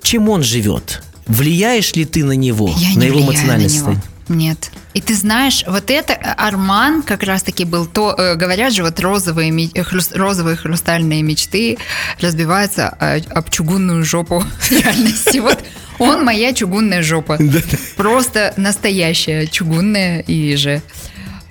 [0.00, 1.02] чем он живет?
[1.26, 4.02] Влияешь ли ты на него, Я на не его эмоциональное на состояние?
[4.28, 4.70] Нет.
[4.94, 8.98] И ты знаешь, вот это э, Арман как раз-таки был то, э, говорят же, вот
[9.00, 9.82] розовые, ме- э,
[10.14, 11.78] розовые хрустальные мечты
[12.20, 15.38] разбиваются о- об чугунную жопу реальности.
[15.38, 15.58] Вот
[15.98, 17.38] он моя чугунная жопа.
[17.96, 20.80] Просто настоящая чугунная и же.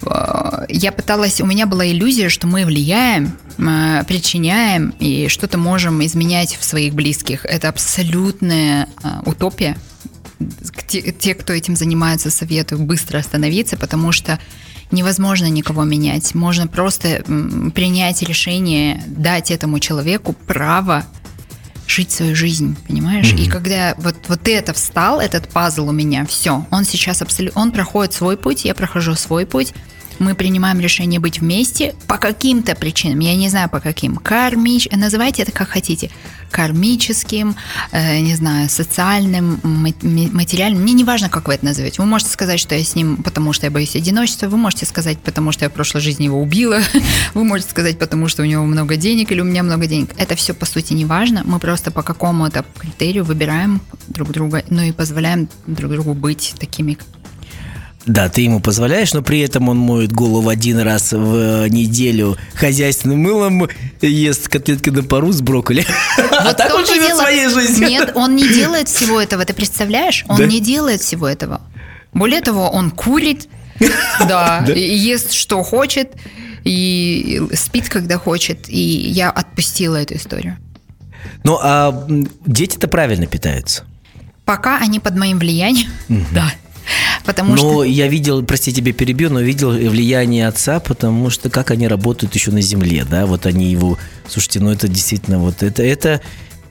[0.05, 6.03] Э, Я пыталась, у меня была иллюзия, что мы влияем, э, причиняем и что-то можем
[6.05, 7.45] изменять в своих близких.
[7.45, 9.77] Это абсолютная э, утопия
[10.87, 14.39] те, кто этим занимается, советую быстро остановиться, потому что
[14.91, 16.33] невозможно никого менять.
[16.33, 17.23] Можно просто
[17.75, 21.05] принять решение, дать этому человеку право
[21.89, 23.33] жить свою жизнь, понимаешь?
[23.33, 27.71] И когда вот, вот это встал, этот пазл у меня, все, он сейчас абсолютно, он
[27.71, 29.73] проходит свой путь, я прохожу свой путь,
[30.19, 35.43] мы принимаем решение быть вместе по каким-то причинам, я не знаю по каким, кармич, называйте
[35.43, 36.09] это как хотите,
[36.51, 37.55] кармическим,
[37.91, 42.01] э, не знаю, социальным, ма- ма- материальным, мне не важно, как вы это назовете.
[42.01, 45.19] Вы можете сказать, что я с ним, потому что я боюсь одиночества, вы можете сказать,
[45.19, 46.81] потому что я в прошлой жизни его убила,
[47.33, 50.09] вы можете сказать, потому что у него много денег или у меня много денег.
[50.17, 54.81] Это все, по сути, не важно, мы просто по какому-то критерию выбираем друг друга, ну
[54.81, 56.97] и позволяем друг другу быть такими,
[58.05, 61.35] Да, ты ему позволяешь, но при этом он моет голову один раз в
[61.65, 63.67] э, неделю хозяйственным мылом,
[64.01, 65.85] ест котлетки на пару с брокколи.
[66.17, 67.89] А Вот так в он живет дело- своей жизнью.
[67.89, 70.23] Нет, он не делает всего этого, ты представляешь?
[70.29, 70.45] Он Да?
[70.45, 71.61] не делает всего этого.
[72.13, 73.47] Более того, он курит,
[74.27, 76.13] да, и ест, что хочет,
[76.63, 78.69] и спит, когда хочет.
[78.69, 80.57] И я отпустила эту историю.
[81.43, 82.07] Ну, а
[82.45, 83.83] дети-то правильно питаются.
[84.45, 85.91] Пока они под моим влиянием,
[86.33, 86.51] да.
[87.25, 91.71] Потому но что я видел, прости, тебе перебью, но видел влияние отца, потому что как
[91.71, 93.97] они работают еще на земле, да, вот они его,
[94.27, 96.21] слушайте, ну это действительно вот это, это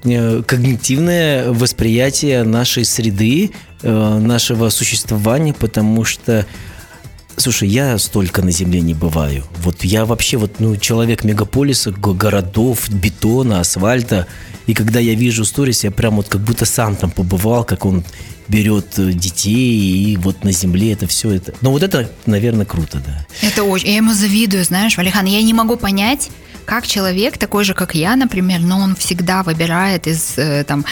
[0.04, 3.52] э, когнитивное восприятие нашей среды,
[3.82, 6.46] э, нашего существования, потому что
[7.40, 9.44] Слушай, я столько на земле не бываю.
[9.62, 14.26] Вот я вообще вот, ну, человек мегаполиса, го- городов, бетона, асфальта.
[14.66, 18.02] И когда я вижу сторис, я прям вот как будто сам там побывал, как он
[18.48, 21.54] берет э, детей, и вот на земле это все это.
[21.60, 23.26] Но вот это, наверное, круто, да.
[23.42, 23.88] это очень...
[23.88, 25.26] Я ему завидую, знаешь, Валихан.
[25.26, 26.30] Я не могу понять,
[26.64, 30.84] как человек, такой же, как я, например, но он всегда выбирает из э, там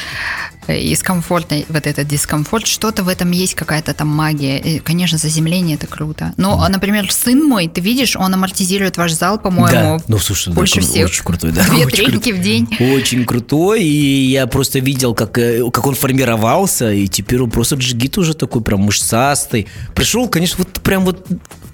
[0.73, 4.59] из комфорта вот этот дискомфорт, что-то в этом есть, какая-то там магия.
[4.59, 6.33] И, конечно, заземление это круто.
[6.37, 6.71] Но, mm.
[6.71, 10.05] например, сын мой, ты видишь, он амортизирует ваш зал, по-моему, да.
[10.09, 11.07] ну, слушай, больше да, всех.
[11.07, 11.65] Очень крутой, да.
[11.71, 12.69] Две очень треники в день.
[12.95, 17.77] Очень крутой, и я просто видел, как, э, как он формировался, и теперь он просто
[17.77, 19.67] джигит уже такой прям мышцастый.
[19.95, 21.27] Пришел, конечно, вот прям вот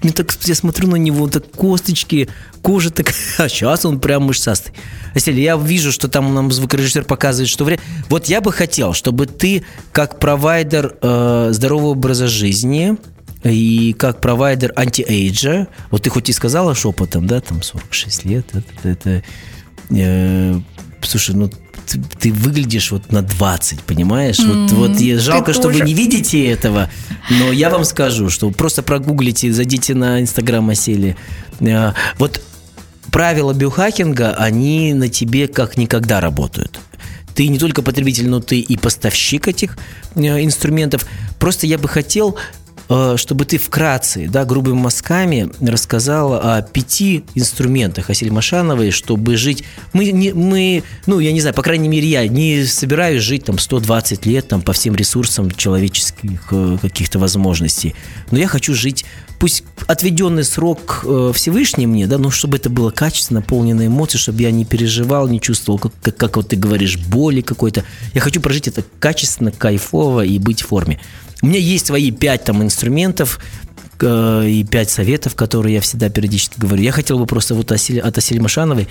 [0.03, 2.27] мне так, я смотрю на него, так косточки,
[2.61, 4.73] кожа так, а сейчас он прям мышцастый.
[5.13, 7.81] Василий, я вижу, что там нам звукорежиссер показывает, что время.
[8.09, 12.97] Вот я бы хотел, чтобы ты, как провайдер э, здорового образа жизни,
[13.43, 18.89] и как провайдер антиэйджа, вот ты хоть и сказала шепотом, да, там 46 лет, это,
[18.89, 19.23] это
[19.89, 20.59] э,
[21.01, 21.49] слушай, ну
[21.85, 24.39] ты, ты выглядишь вот на 20, понимаешь?
[24.39, 24.67] Mm-hmm.
[24.67, 25.79] Вот, вот я, жалко, ты что тоже.
[25.79, 26.89] вы не видите этого,
[27.29, 31.17] но я вам скажу, что просто прогуглите, зайдите на инстаграм Осели.
[31.59, 32.41] Э, вот
[33.11, 36.79] правила биохакинга, они на тебе как никогда работают.
[37.35, 39.77] Ты не только потребитель, но ты и поставщик этих
[40.15, 41.05] э, инструментов.
[41.39, 42.37] Просто я бы хотел
[42.89, 49.63] Э, чтобы ты вкратце, да, грубыми мазками рассказал о пяти инструментах Асель Машановой, чтобы жить.
[49.93, 53.57] Мы, не, мы, ну, я не знаю, по крайней мере, я не собираюсь жить там
[53.57, 57.95] 120 лет там по всем ресурсам человеческих э, каких-то возможностей.
[58.31, 59.05] Но я хочу жить,
[59.43, 64.41] пусть отведенный срок э, Всевышний мне, да, но чтобы это было качественно, наполнено эмоций, чтобы
[64.41, 67.83] я не переживал, не чувствовал, как, как, как вот ты говоришь, боли какой-то.
[68.13, 71.01] Я хочу прожить это качественно, кайфово и быть в форме.
[71.41, 73.41] У меня есть свои пять там инструментов,
[73.99, 76.81] э, и пять советов, которые я всегда периодически говорю.
[76.81, 78.87] Я хотел бы просто вот от Асели Машановой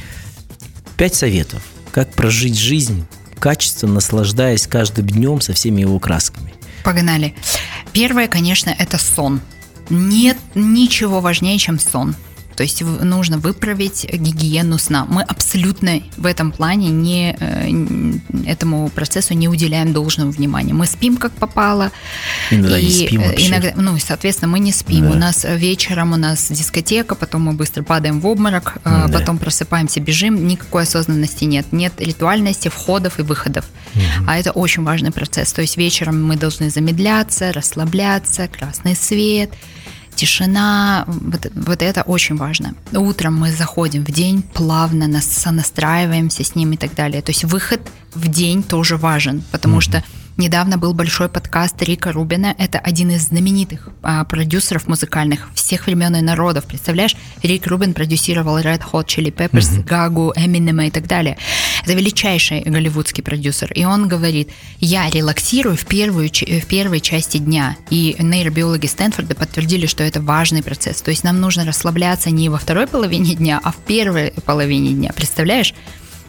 [0.98, 1.62] пять советов,
[1.92, 3.06] как прожить жизнь
[3.38, 6.52] качественно, наслаждаясь каждым днем со всеми его красками.
[6.84, 7.34] Погнали.
[7.94, 9.40] Первое, конечно, это сон.
[9.90, 12.14] Нет ничего важнее, чем сон.
[12.56, 15.06] То есть нужно выправить гигиену сна.
[15.08, 20.74] Мы абсолютно в этом плане не, э, этому процессу не уделяем должного внимания.
[20.74, 21.90] Мы спим как попало.
[22.50, 23.48] Иногда и, не спим э, вообще.
[23.48, 25.04] Иногда, ну, соответственно, мы не спим.
[25.04, 25.10] Да.
[25.10, 29.08] У нас вечером у нас дискотека, потом мы быстро падаем в обморок, да.
[29.12, 30.46] потом просыпаемся, бежим.
[30.46, 31.66] Никакой осознанности нет.
[31.72, 33.64] Нет ритуальности входов и выходов.
[33.94, 34.02] Угу.
[34.26, 35.52] А это очень важный процесс.
[35.52, 39.50] То есть вечером мы должны замедляться, расслабляться, красный свет–
[40.14, 42.74] тишина, вот, вот это очень важно.
[42.92, 47.22] Утром мы заходим в день, плавно нас сонастраиваемся с ним и так далее.
[47.22, 47.80] То есть выход
[48.14, 49.80] в день тоже важен, потому mm-hmm.
[49.80, 50.04] что
[50.38, 52.54] Недавно был большой подкаст Рика Рубина.
[52.56, 56.64] Это один из знаменитых а, продюсеров музыкальных всех времен и народов.
[56.64, 59.84] Представляешь, Рик Рубин продюсировал Red Hot Chili Peppers, mm-hmm.
[59.84, 61.36] Гагу, Эминема и так далее.
[61.82, 63.72] Это величайший голливудский продюсер.
[63.74, 67.76] И он говорит, я релаксирую в, первую, в первой части дня.
[67.90, 71.02] И нейробиологи Стэнфорда подтвердили, что это важный процесс.
[71.02, 75.12] То есть нам нужно расслабляться не во второй половине дня, а в первой половине дня.
[75.14, 75.74] Представляешь?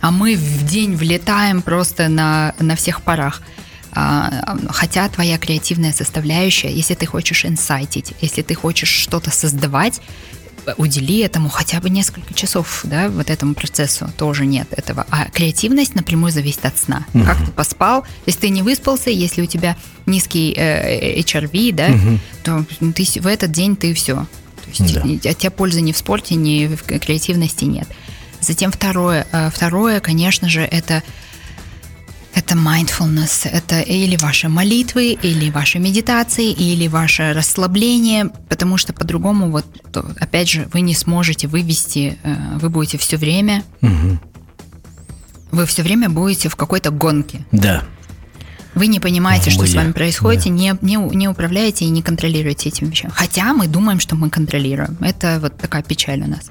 [0.02, 3.42] А мы в день влетаем просто на, на всех парах.
[3.96, 10.02] А, хотя твоя креативная составляющая, если ты хочешь инсайтить, если ты хочешь что-то создавать,
[10.78, 15.06] удели этому хотя бы несколько часов, да, вот этому процессу тоже нет этого.
[15.10, 17.06] А креативность напрямую зависит от сна.
[17.14, 17.24] Угу.
[17.26, 22.20] Как ты поспал, если ты не выспался, если у тебя низкий э, HRV, да, угу.
[22.44, 24.16] то ты в этот день ты все.
[24.16, 25.30] То есть да.
[25.30, 27.88] от тебя пользы ни в спорте, ни в креативности нет.
[28.40, 31.04] Затем второе, э, второе, конечно же, это
[32.36, 39.52] это mindfulness, это или ваши молитвы, или ваши медитации, или ваше расслабление, потому что по-другому
[39.52, 39.66] вот,
[40.20, 44.20] опять же, вы не сможете вывести, э, вы будете все время, угу.
[45.52, 47.46] вы все время будете в какой-то гонке.
[47.52, 47.84] Да.
[48.76, 50.50] Вы не понимаете, что с вами происходит, да.
[50.50, 53.14] не, не, не управляете и не контролируете этим вещами.
[53.16, 54.98] Хотя мы думаем, что мы контролируем.
[55.00, 56.50] Это вот такая печаль у нас.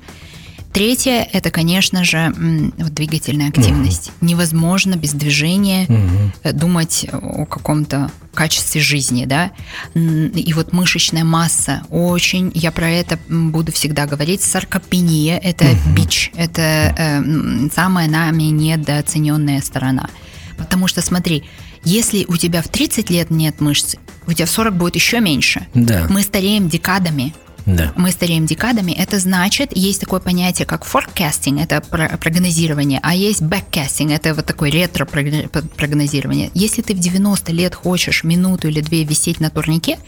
[0.73, 2.33] Третье– это, конечно же,
[2.79, 4.09] вот двигательная активность.
[4.21, 4.27] Угу.
[4.27, 6.57] Невозможно без движения угу.
[6.57, 9.51] думать о каком-то качестве жизни, да.
[9.95, 15.95] И вот мышечная масса очень, я про это буду всегда говорить, саркопения– это угу.
[15.95, 20.09] бич, это э, самая нами недооцененная сторона.
[20.57, 21.45] Потому что, смотри,
[21.85, 25.67] если у тебя в 30 лет нет мышц, у тебя в 40 будет еще меньше.
[25.75, 26.07] Да.
[26.09, 27.35] Мы стареем декадами.
[27.67, 27.93] Да.
[27.97, 28.93] Мы стареем декадами.
[28.93, 34.71] Это значит, есть такое понятие, как forecasting, это прогнозирование, а есть backcasting, это вот такое
[34.71, 36.51] ретро-прогнозирование.
[36.55, 39.99] Если ты в 90 лет хочешь минуту или две висеть на турнике,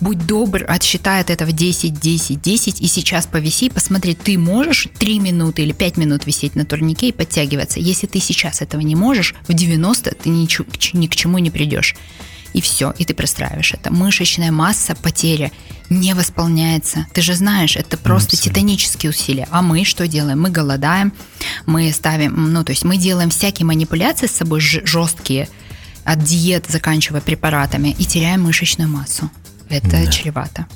[0.00, 5.20] будь добр, отсчитай от этого 10, 10, 10, и сейчас повиси, посмотри, ты можешь 3
[5.20, 7.78] минуты или 5 минут висеть на турнике и подтягиваться.
[7.78, 10.48] Если ты сейчас этого не можешь, в 90 ты ни,
[10.96, 11.94] ни к чему не придешь
[12.54, 13.92] и все, и ты простраиваешь это.
[13.92, 15.50] Мышечная масса, потеря
[15.90, 17.06] не восполняется.
[17.12, 18.50] Ты же знаешь, это просто Абсолютно.
[18.50, 19.48] титанические усилия.
[19.50, 20.40] А мы что делаем?
[20.40, 21.12] Мы голодаем,
[21.66, 25.48] мы ставим, ну, то есть мы делаем всякие манипуляции с собой жесткие,
[26.04, 29.30] от диет, заканчивая препаратами, и теряем мышечную массу.
[29.68, 30.06] Это да.
[30.06, 30.66] чревато.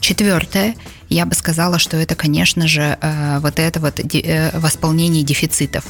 [0.00, 0.76] Четвертое,
[1.10, 5.84] я бы сказала, что это, конечно же, э, вот это вот э, восполнение дефицитов.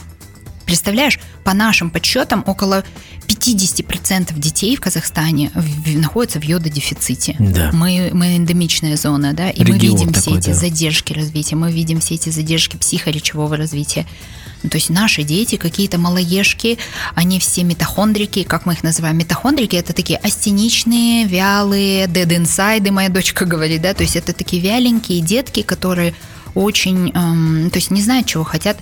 [0.71, 2.85] Представляешь, по нашим подсчетам, около
[3.27, 5.51] 50% детей в Казахстане
[5.85, 7.35] находятся в йододефиците.
[7.41, 7.71] Да.
[7.73, 10.55] Мы, мы эндемичная зона, да, и Регион мы видим такой, все эти да.
[10.55, 14.07] задержки развития, мы видим все эти задержки психоречевого развития.
[14.63, 16.79] Ну, то есть наши дети, какие-то малоежки,
[17.17, 19.19] они все митохондрики, как мы их называем.
[19.19, 24.63] Митохондрики это такие астеничные, вялые, dead inside, моя дочка говорит, да, то есть это такие
[24.63, 26.15] вяленькие детки, которые
[26.55, 28.79] очень, эм, то есть не знают, чего хотят,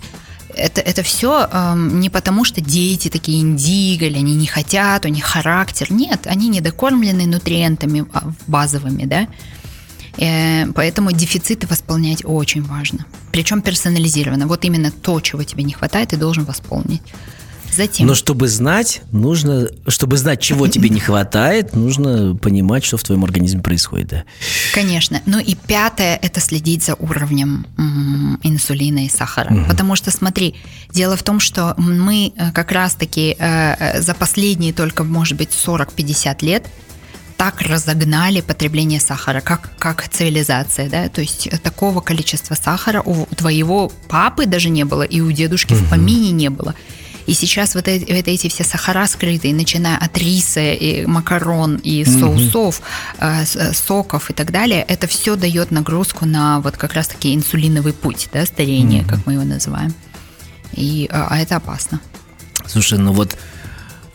[0.59, 5.25] это, это все эм, не потому, что дети такие индиго, они не хотят, у них
[5.25, 5.87] характер.
[5.91, 9.29] Нет, они недокормлены нутриентами а, базовыми, да.
[10.19, 13.07] Э, поэтому дефициты восполнять очень важно.
[13.31, 14.47] Причем персонализированно.
[14.47, 17.03] Вот именно то, чего тебе не хватает, ты должен восполнить.
[17.79, 18.09] Затем.
[18.09, 23.23] Но чтобы знать, нужно, чтобы знать, чего тебе не хватает, нужно понимать, что в твоем
[23.23, 24.09] организме происходит.
[24.09, 24.25] Да.
[24.75, 25.23] Конечно.
[25.27, 27.67] Ну и пятое– это следить за уровнем
[28.43, 29.55] инсулина и сахара.
[29.55, 29.65] Угу.
[29.69, 30.57] Потому что, смотри,
[30.93, 35.51] дело в том, что мы э, как раз-таки э, э, за последние только, может быть,
[35.51, 36.67] 40-50 лет
[37.37, 43.93] так разогнали потребление сахара, как, как цивилизация, да, то есть такого количества сахара у твоего
[44.09, 45.85] папы даже не было, и у дедушки угу.
[45.85, 46.75] в помине не было.
[47.29, 52.03] И сейчас вот эти, вот эти все сахара скрытые, начиная от риса, и макарон, и
[52.07, 52.81] соусов,
[53.19, 53.75] mm-hmm.
[53.75, 58.47] соков и так далее, это все дает нагрузку на вот как раз-таки инсулиновый путь, да,
[58.47, 59.09] старение, mm-hmm.
[59.09, 59.93] как мы его называем.
[60.73, 62.01] И, а, а это опасно.
[62.67, 63.37] Слушай, ну вот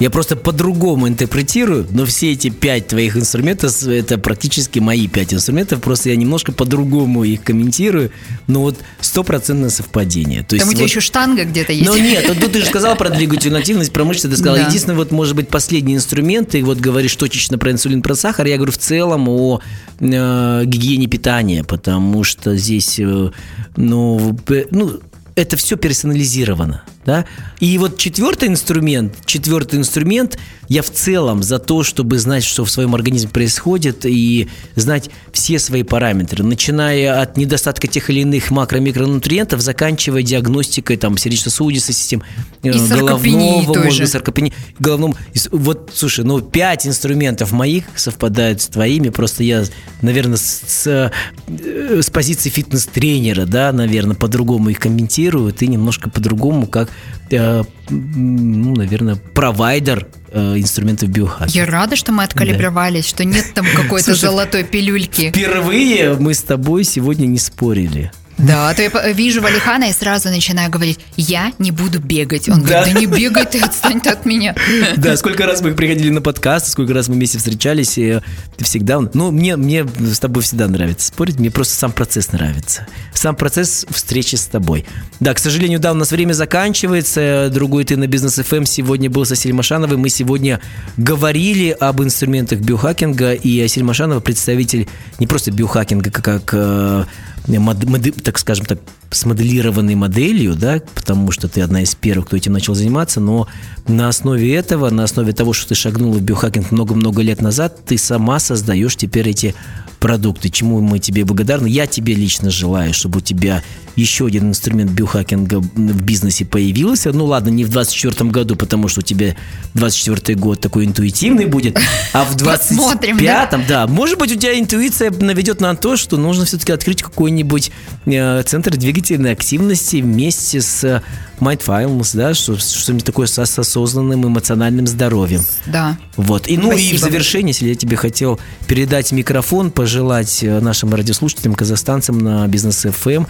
[0.03, 5.81] я просто по-другому интерпретирую, но все эти пять твоих инструментов, это практически мои пять инструментов,
[5.81, 8.11] просто я немножко по-другому их комментирую,
[8.47, 10.43] но вот стопроцентное совпадение.
[10.43, 11.89] То есть Там у тебя вот, еще штанга где-то есть.
[11.89, 14.57] Ну нет, вот, ты же сказал про двигательную активность, про мышцы, ты сказал.
[14.57, 14.67] Да.
[14.67, 18.57] Единственное, вот может быть последний инструмент, ты вот говоришь точечно про инсулин, про сахар, я
[18.57, 19.61] говорю в целом о
[20.01, 23.31] э, гигиене питания, потому что здесь, э,
[23.77, 24.37] ну,
[24.71, 24.99] ну
[25.35, 26.83] это все персонализировано.
[27.05, 27.25] Да?
[27.59, 30.37] И вот четвертый инструмент, четвертый инструмент,
[30.69, 35.59] я в целом за то, чтобы знать, что в своем организме происходит, и знать все
[35.59, 42.23] свои параметры, начиная от недостатка тех или иных макро-микронутриентов, заканчивая диагностикой там, сердечно-сосудистой системы,
[42.63, 45.15] э, головного мозга, саркопении, головном.
[45.51, 49.65] Вот, слушай, ну, пять инструментов моих совпадают с твоими, просто я,
[50.01, 51.11] наверное, с, с,
[51.47, 56.89] э, с позиции фитнес-тренера, да, наверное, по-другому их комментирую, ты немножко по-другому, как
[57.31, 61.53] Э, ну, наверное, провайдер э, инструментов биохакинга.
[61.53, 63.09] Я рада, что мы откалибровались, да.
[63.09, 65.29] что нет там какой-то золотой пилюльки.
[65.29, 68.11] Впервые мы с тобой сегодня не спорили.
[68.37, 72.49] Да, а то я вижу Валихана и сразу начинаю говорить, я не буду бегать.
[72.49, 72.83] Он да.
[72.83, 74.55] говорит, да не бегай ты, отстань ты от меня.
[74.97, 78.19] Да, сколько раз мы приходили на подкаст, сколько раз мы вместе встречались, и
[78.57, 78.99] ты всегда...
[79.13, 82.87] Ну, мне, мне с тобой всегда нравится спорить, мне просто сам процесс нравится.
[83.13, 84.85] Сам процесс встречи с тобой.
[85.19, 87.49] Да, к сожалению, да, у нас время заканчивается.
[87.51, 89.97] Другой ты на бизнес FM эм сегодня был с Асиль Машановой.
[89.97, 90.59] Мы сегодня
[90.97, 94.87] говорили об инструментах биохакинга, и Асиль Машанова представитель
[95.19, 97.05] не просто биохакинга, как, как э,
[97.47, 98.79] мод, мод, так скажем так,
[99.11, 103.47] смоделированной моделью, да, потому что ты одна из первых, кто этим начал заниматься, но
[103.87, 107.97] на основе этого, на основе того, что ты шагнула в биохакинг много-много лет назад, ты
[107.97, 109.55] сама создаешь теперь эти
[110.03, 111.67] продукты, чему мы тебе благодарны.
[111.67, 113.63] Я тебе лично желаю, чтобы у тебя
[113.95, 117.13] еще один инструмент биохакинга в бизнесе появился.
[117.13, 119.37] Ну ладно, не в 24 году, потому что у тебя
[119.75, 121.79] 24 год такой интуитивный будет,
[122.11, 123.49] а в 25-м, да?
[123.65, 127.71] да, может быть, у тебя интуиция наведет на то, что нужно все-таки открыть какой-нибудь
[128.05, 131.01] э, центр двигательной активности вместе с
[131.39, 135.41] Mindfulness, да, что-нибудь такое с, осознанным эмоциональным здоровьем.
[135.65, 135.97] Да.
[136.15, 136.47] Вот.
[136.47, 136.93] И, ну Спасибо.
[136.93, 142.47] и в завершение, если я тебе хотел передать микрофон, пожелать э, нашим радиослушателям, казахстанцам на
[142.47, 143.27] бизнес FM, эм,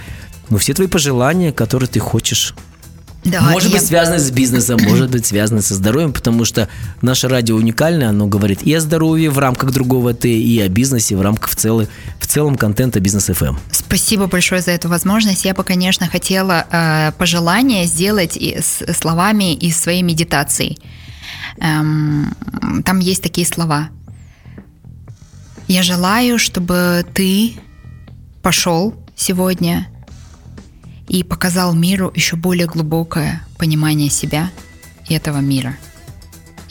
[0.50, 2.56] ну, все твои пожелания, которые ты хочешь
[3.26, 3.78] да, может я...
[3.78, 6.70] быть, связано с бизнесом, может быть, связано со здоровьем, потому что
[7.02, 11.18] наше радио уникальное, оно говорит и о здоровье в рамках другого Т, и о бизнесе
[11.18, 11.90] в рамках в, целый,
[12.20, 13.48] в целом контента Бизнес FM.
[13.48, 13.60] Эм».
[13.72, 15.44] Спасибо большое за эту возможность.
[15.44, 20.78] Я бы, конечно, хотела э, пожелание сделать и, с словами из своей медитации.
[21.60, 22.34] Эм,
[22.86, 23.90] там есть такие слова.
[25.68, 27.54] Я желаю, чтобы ты
[28.42, 29.88] пошел сегодня
[31.08, 34.52] и показал миру еще более глубокое понимание себя
[35.08, 35.76] и этого мира.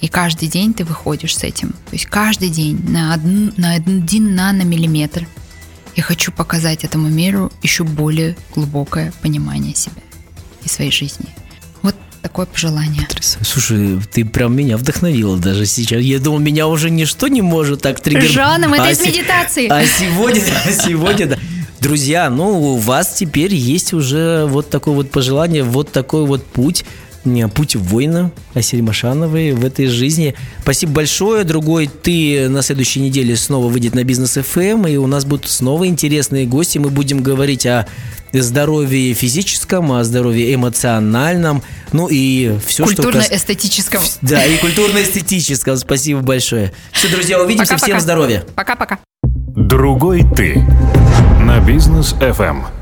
[0.01, 1.70] И каждый день ты выходишь с этим.
[1.70, 5.26] То есть каждый день на, один, на один наномиллиметр
[5.95, 10.03] я хочу показать этому миру еще более глубокое понимание себя
[10.64, 11.26] и своей жизни.
[12.22, 13.06] Такое пожелание.
[13.20, 16.00] Слушай, ты прям меня вдохновила даже сейчас.
[16.00, 18.30] Я думал, меня уже ничто не может так триггернуть.
[18.30, 19.66] Жаном, это а из се- медитации.
[19.68, 21.38] А сегодня, а сегодня, да.
[21.80, 26.84] Друзья, ну, у вас теперь есть уже вот такое вот пожелание, вот такой вот путь,
[27.54, 30.34] путь воина Асель Машановой в этой жизни.
[30.62, 31.44] Спасибо большое.
[31.44, 35.86] Другой ты на следующей неделе снова выйдет на бизнес ФМ, и у нас будут снова
[35.86, 36.78] интересные гости.
[36.78, 37.86] Мы будем говорить о
[38.32, 41.62] здоровье физическом, о здоровье эмоциональном,
[41.92, 43.02] ну и все, что...
[43.02, 44.02] Культурно-эстетическом.
[44.22, 45.76] Да, и культурно-эстетическом.
[45.76, 46.72] Спасибо большое.
[46.92, 47.74] Все, друзья, увидимся.
[47.74, 47.86] Пока-пока.
[47.86, 48.44] Всем здоровья.
[48.54, 48.98] Пока-пока.
[49.54, 50.56] Другой ты
[51.40, 52.82] на бизнес FM.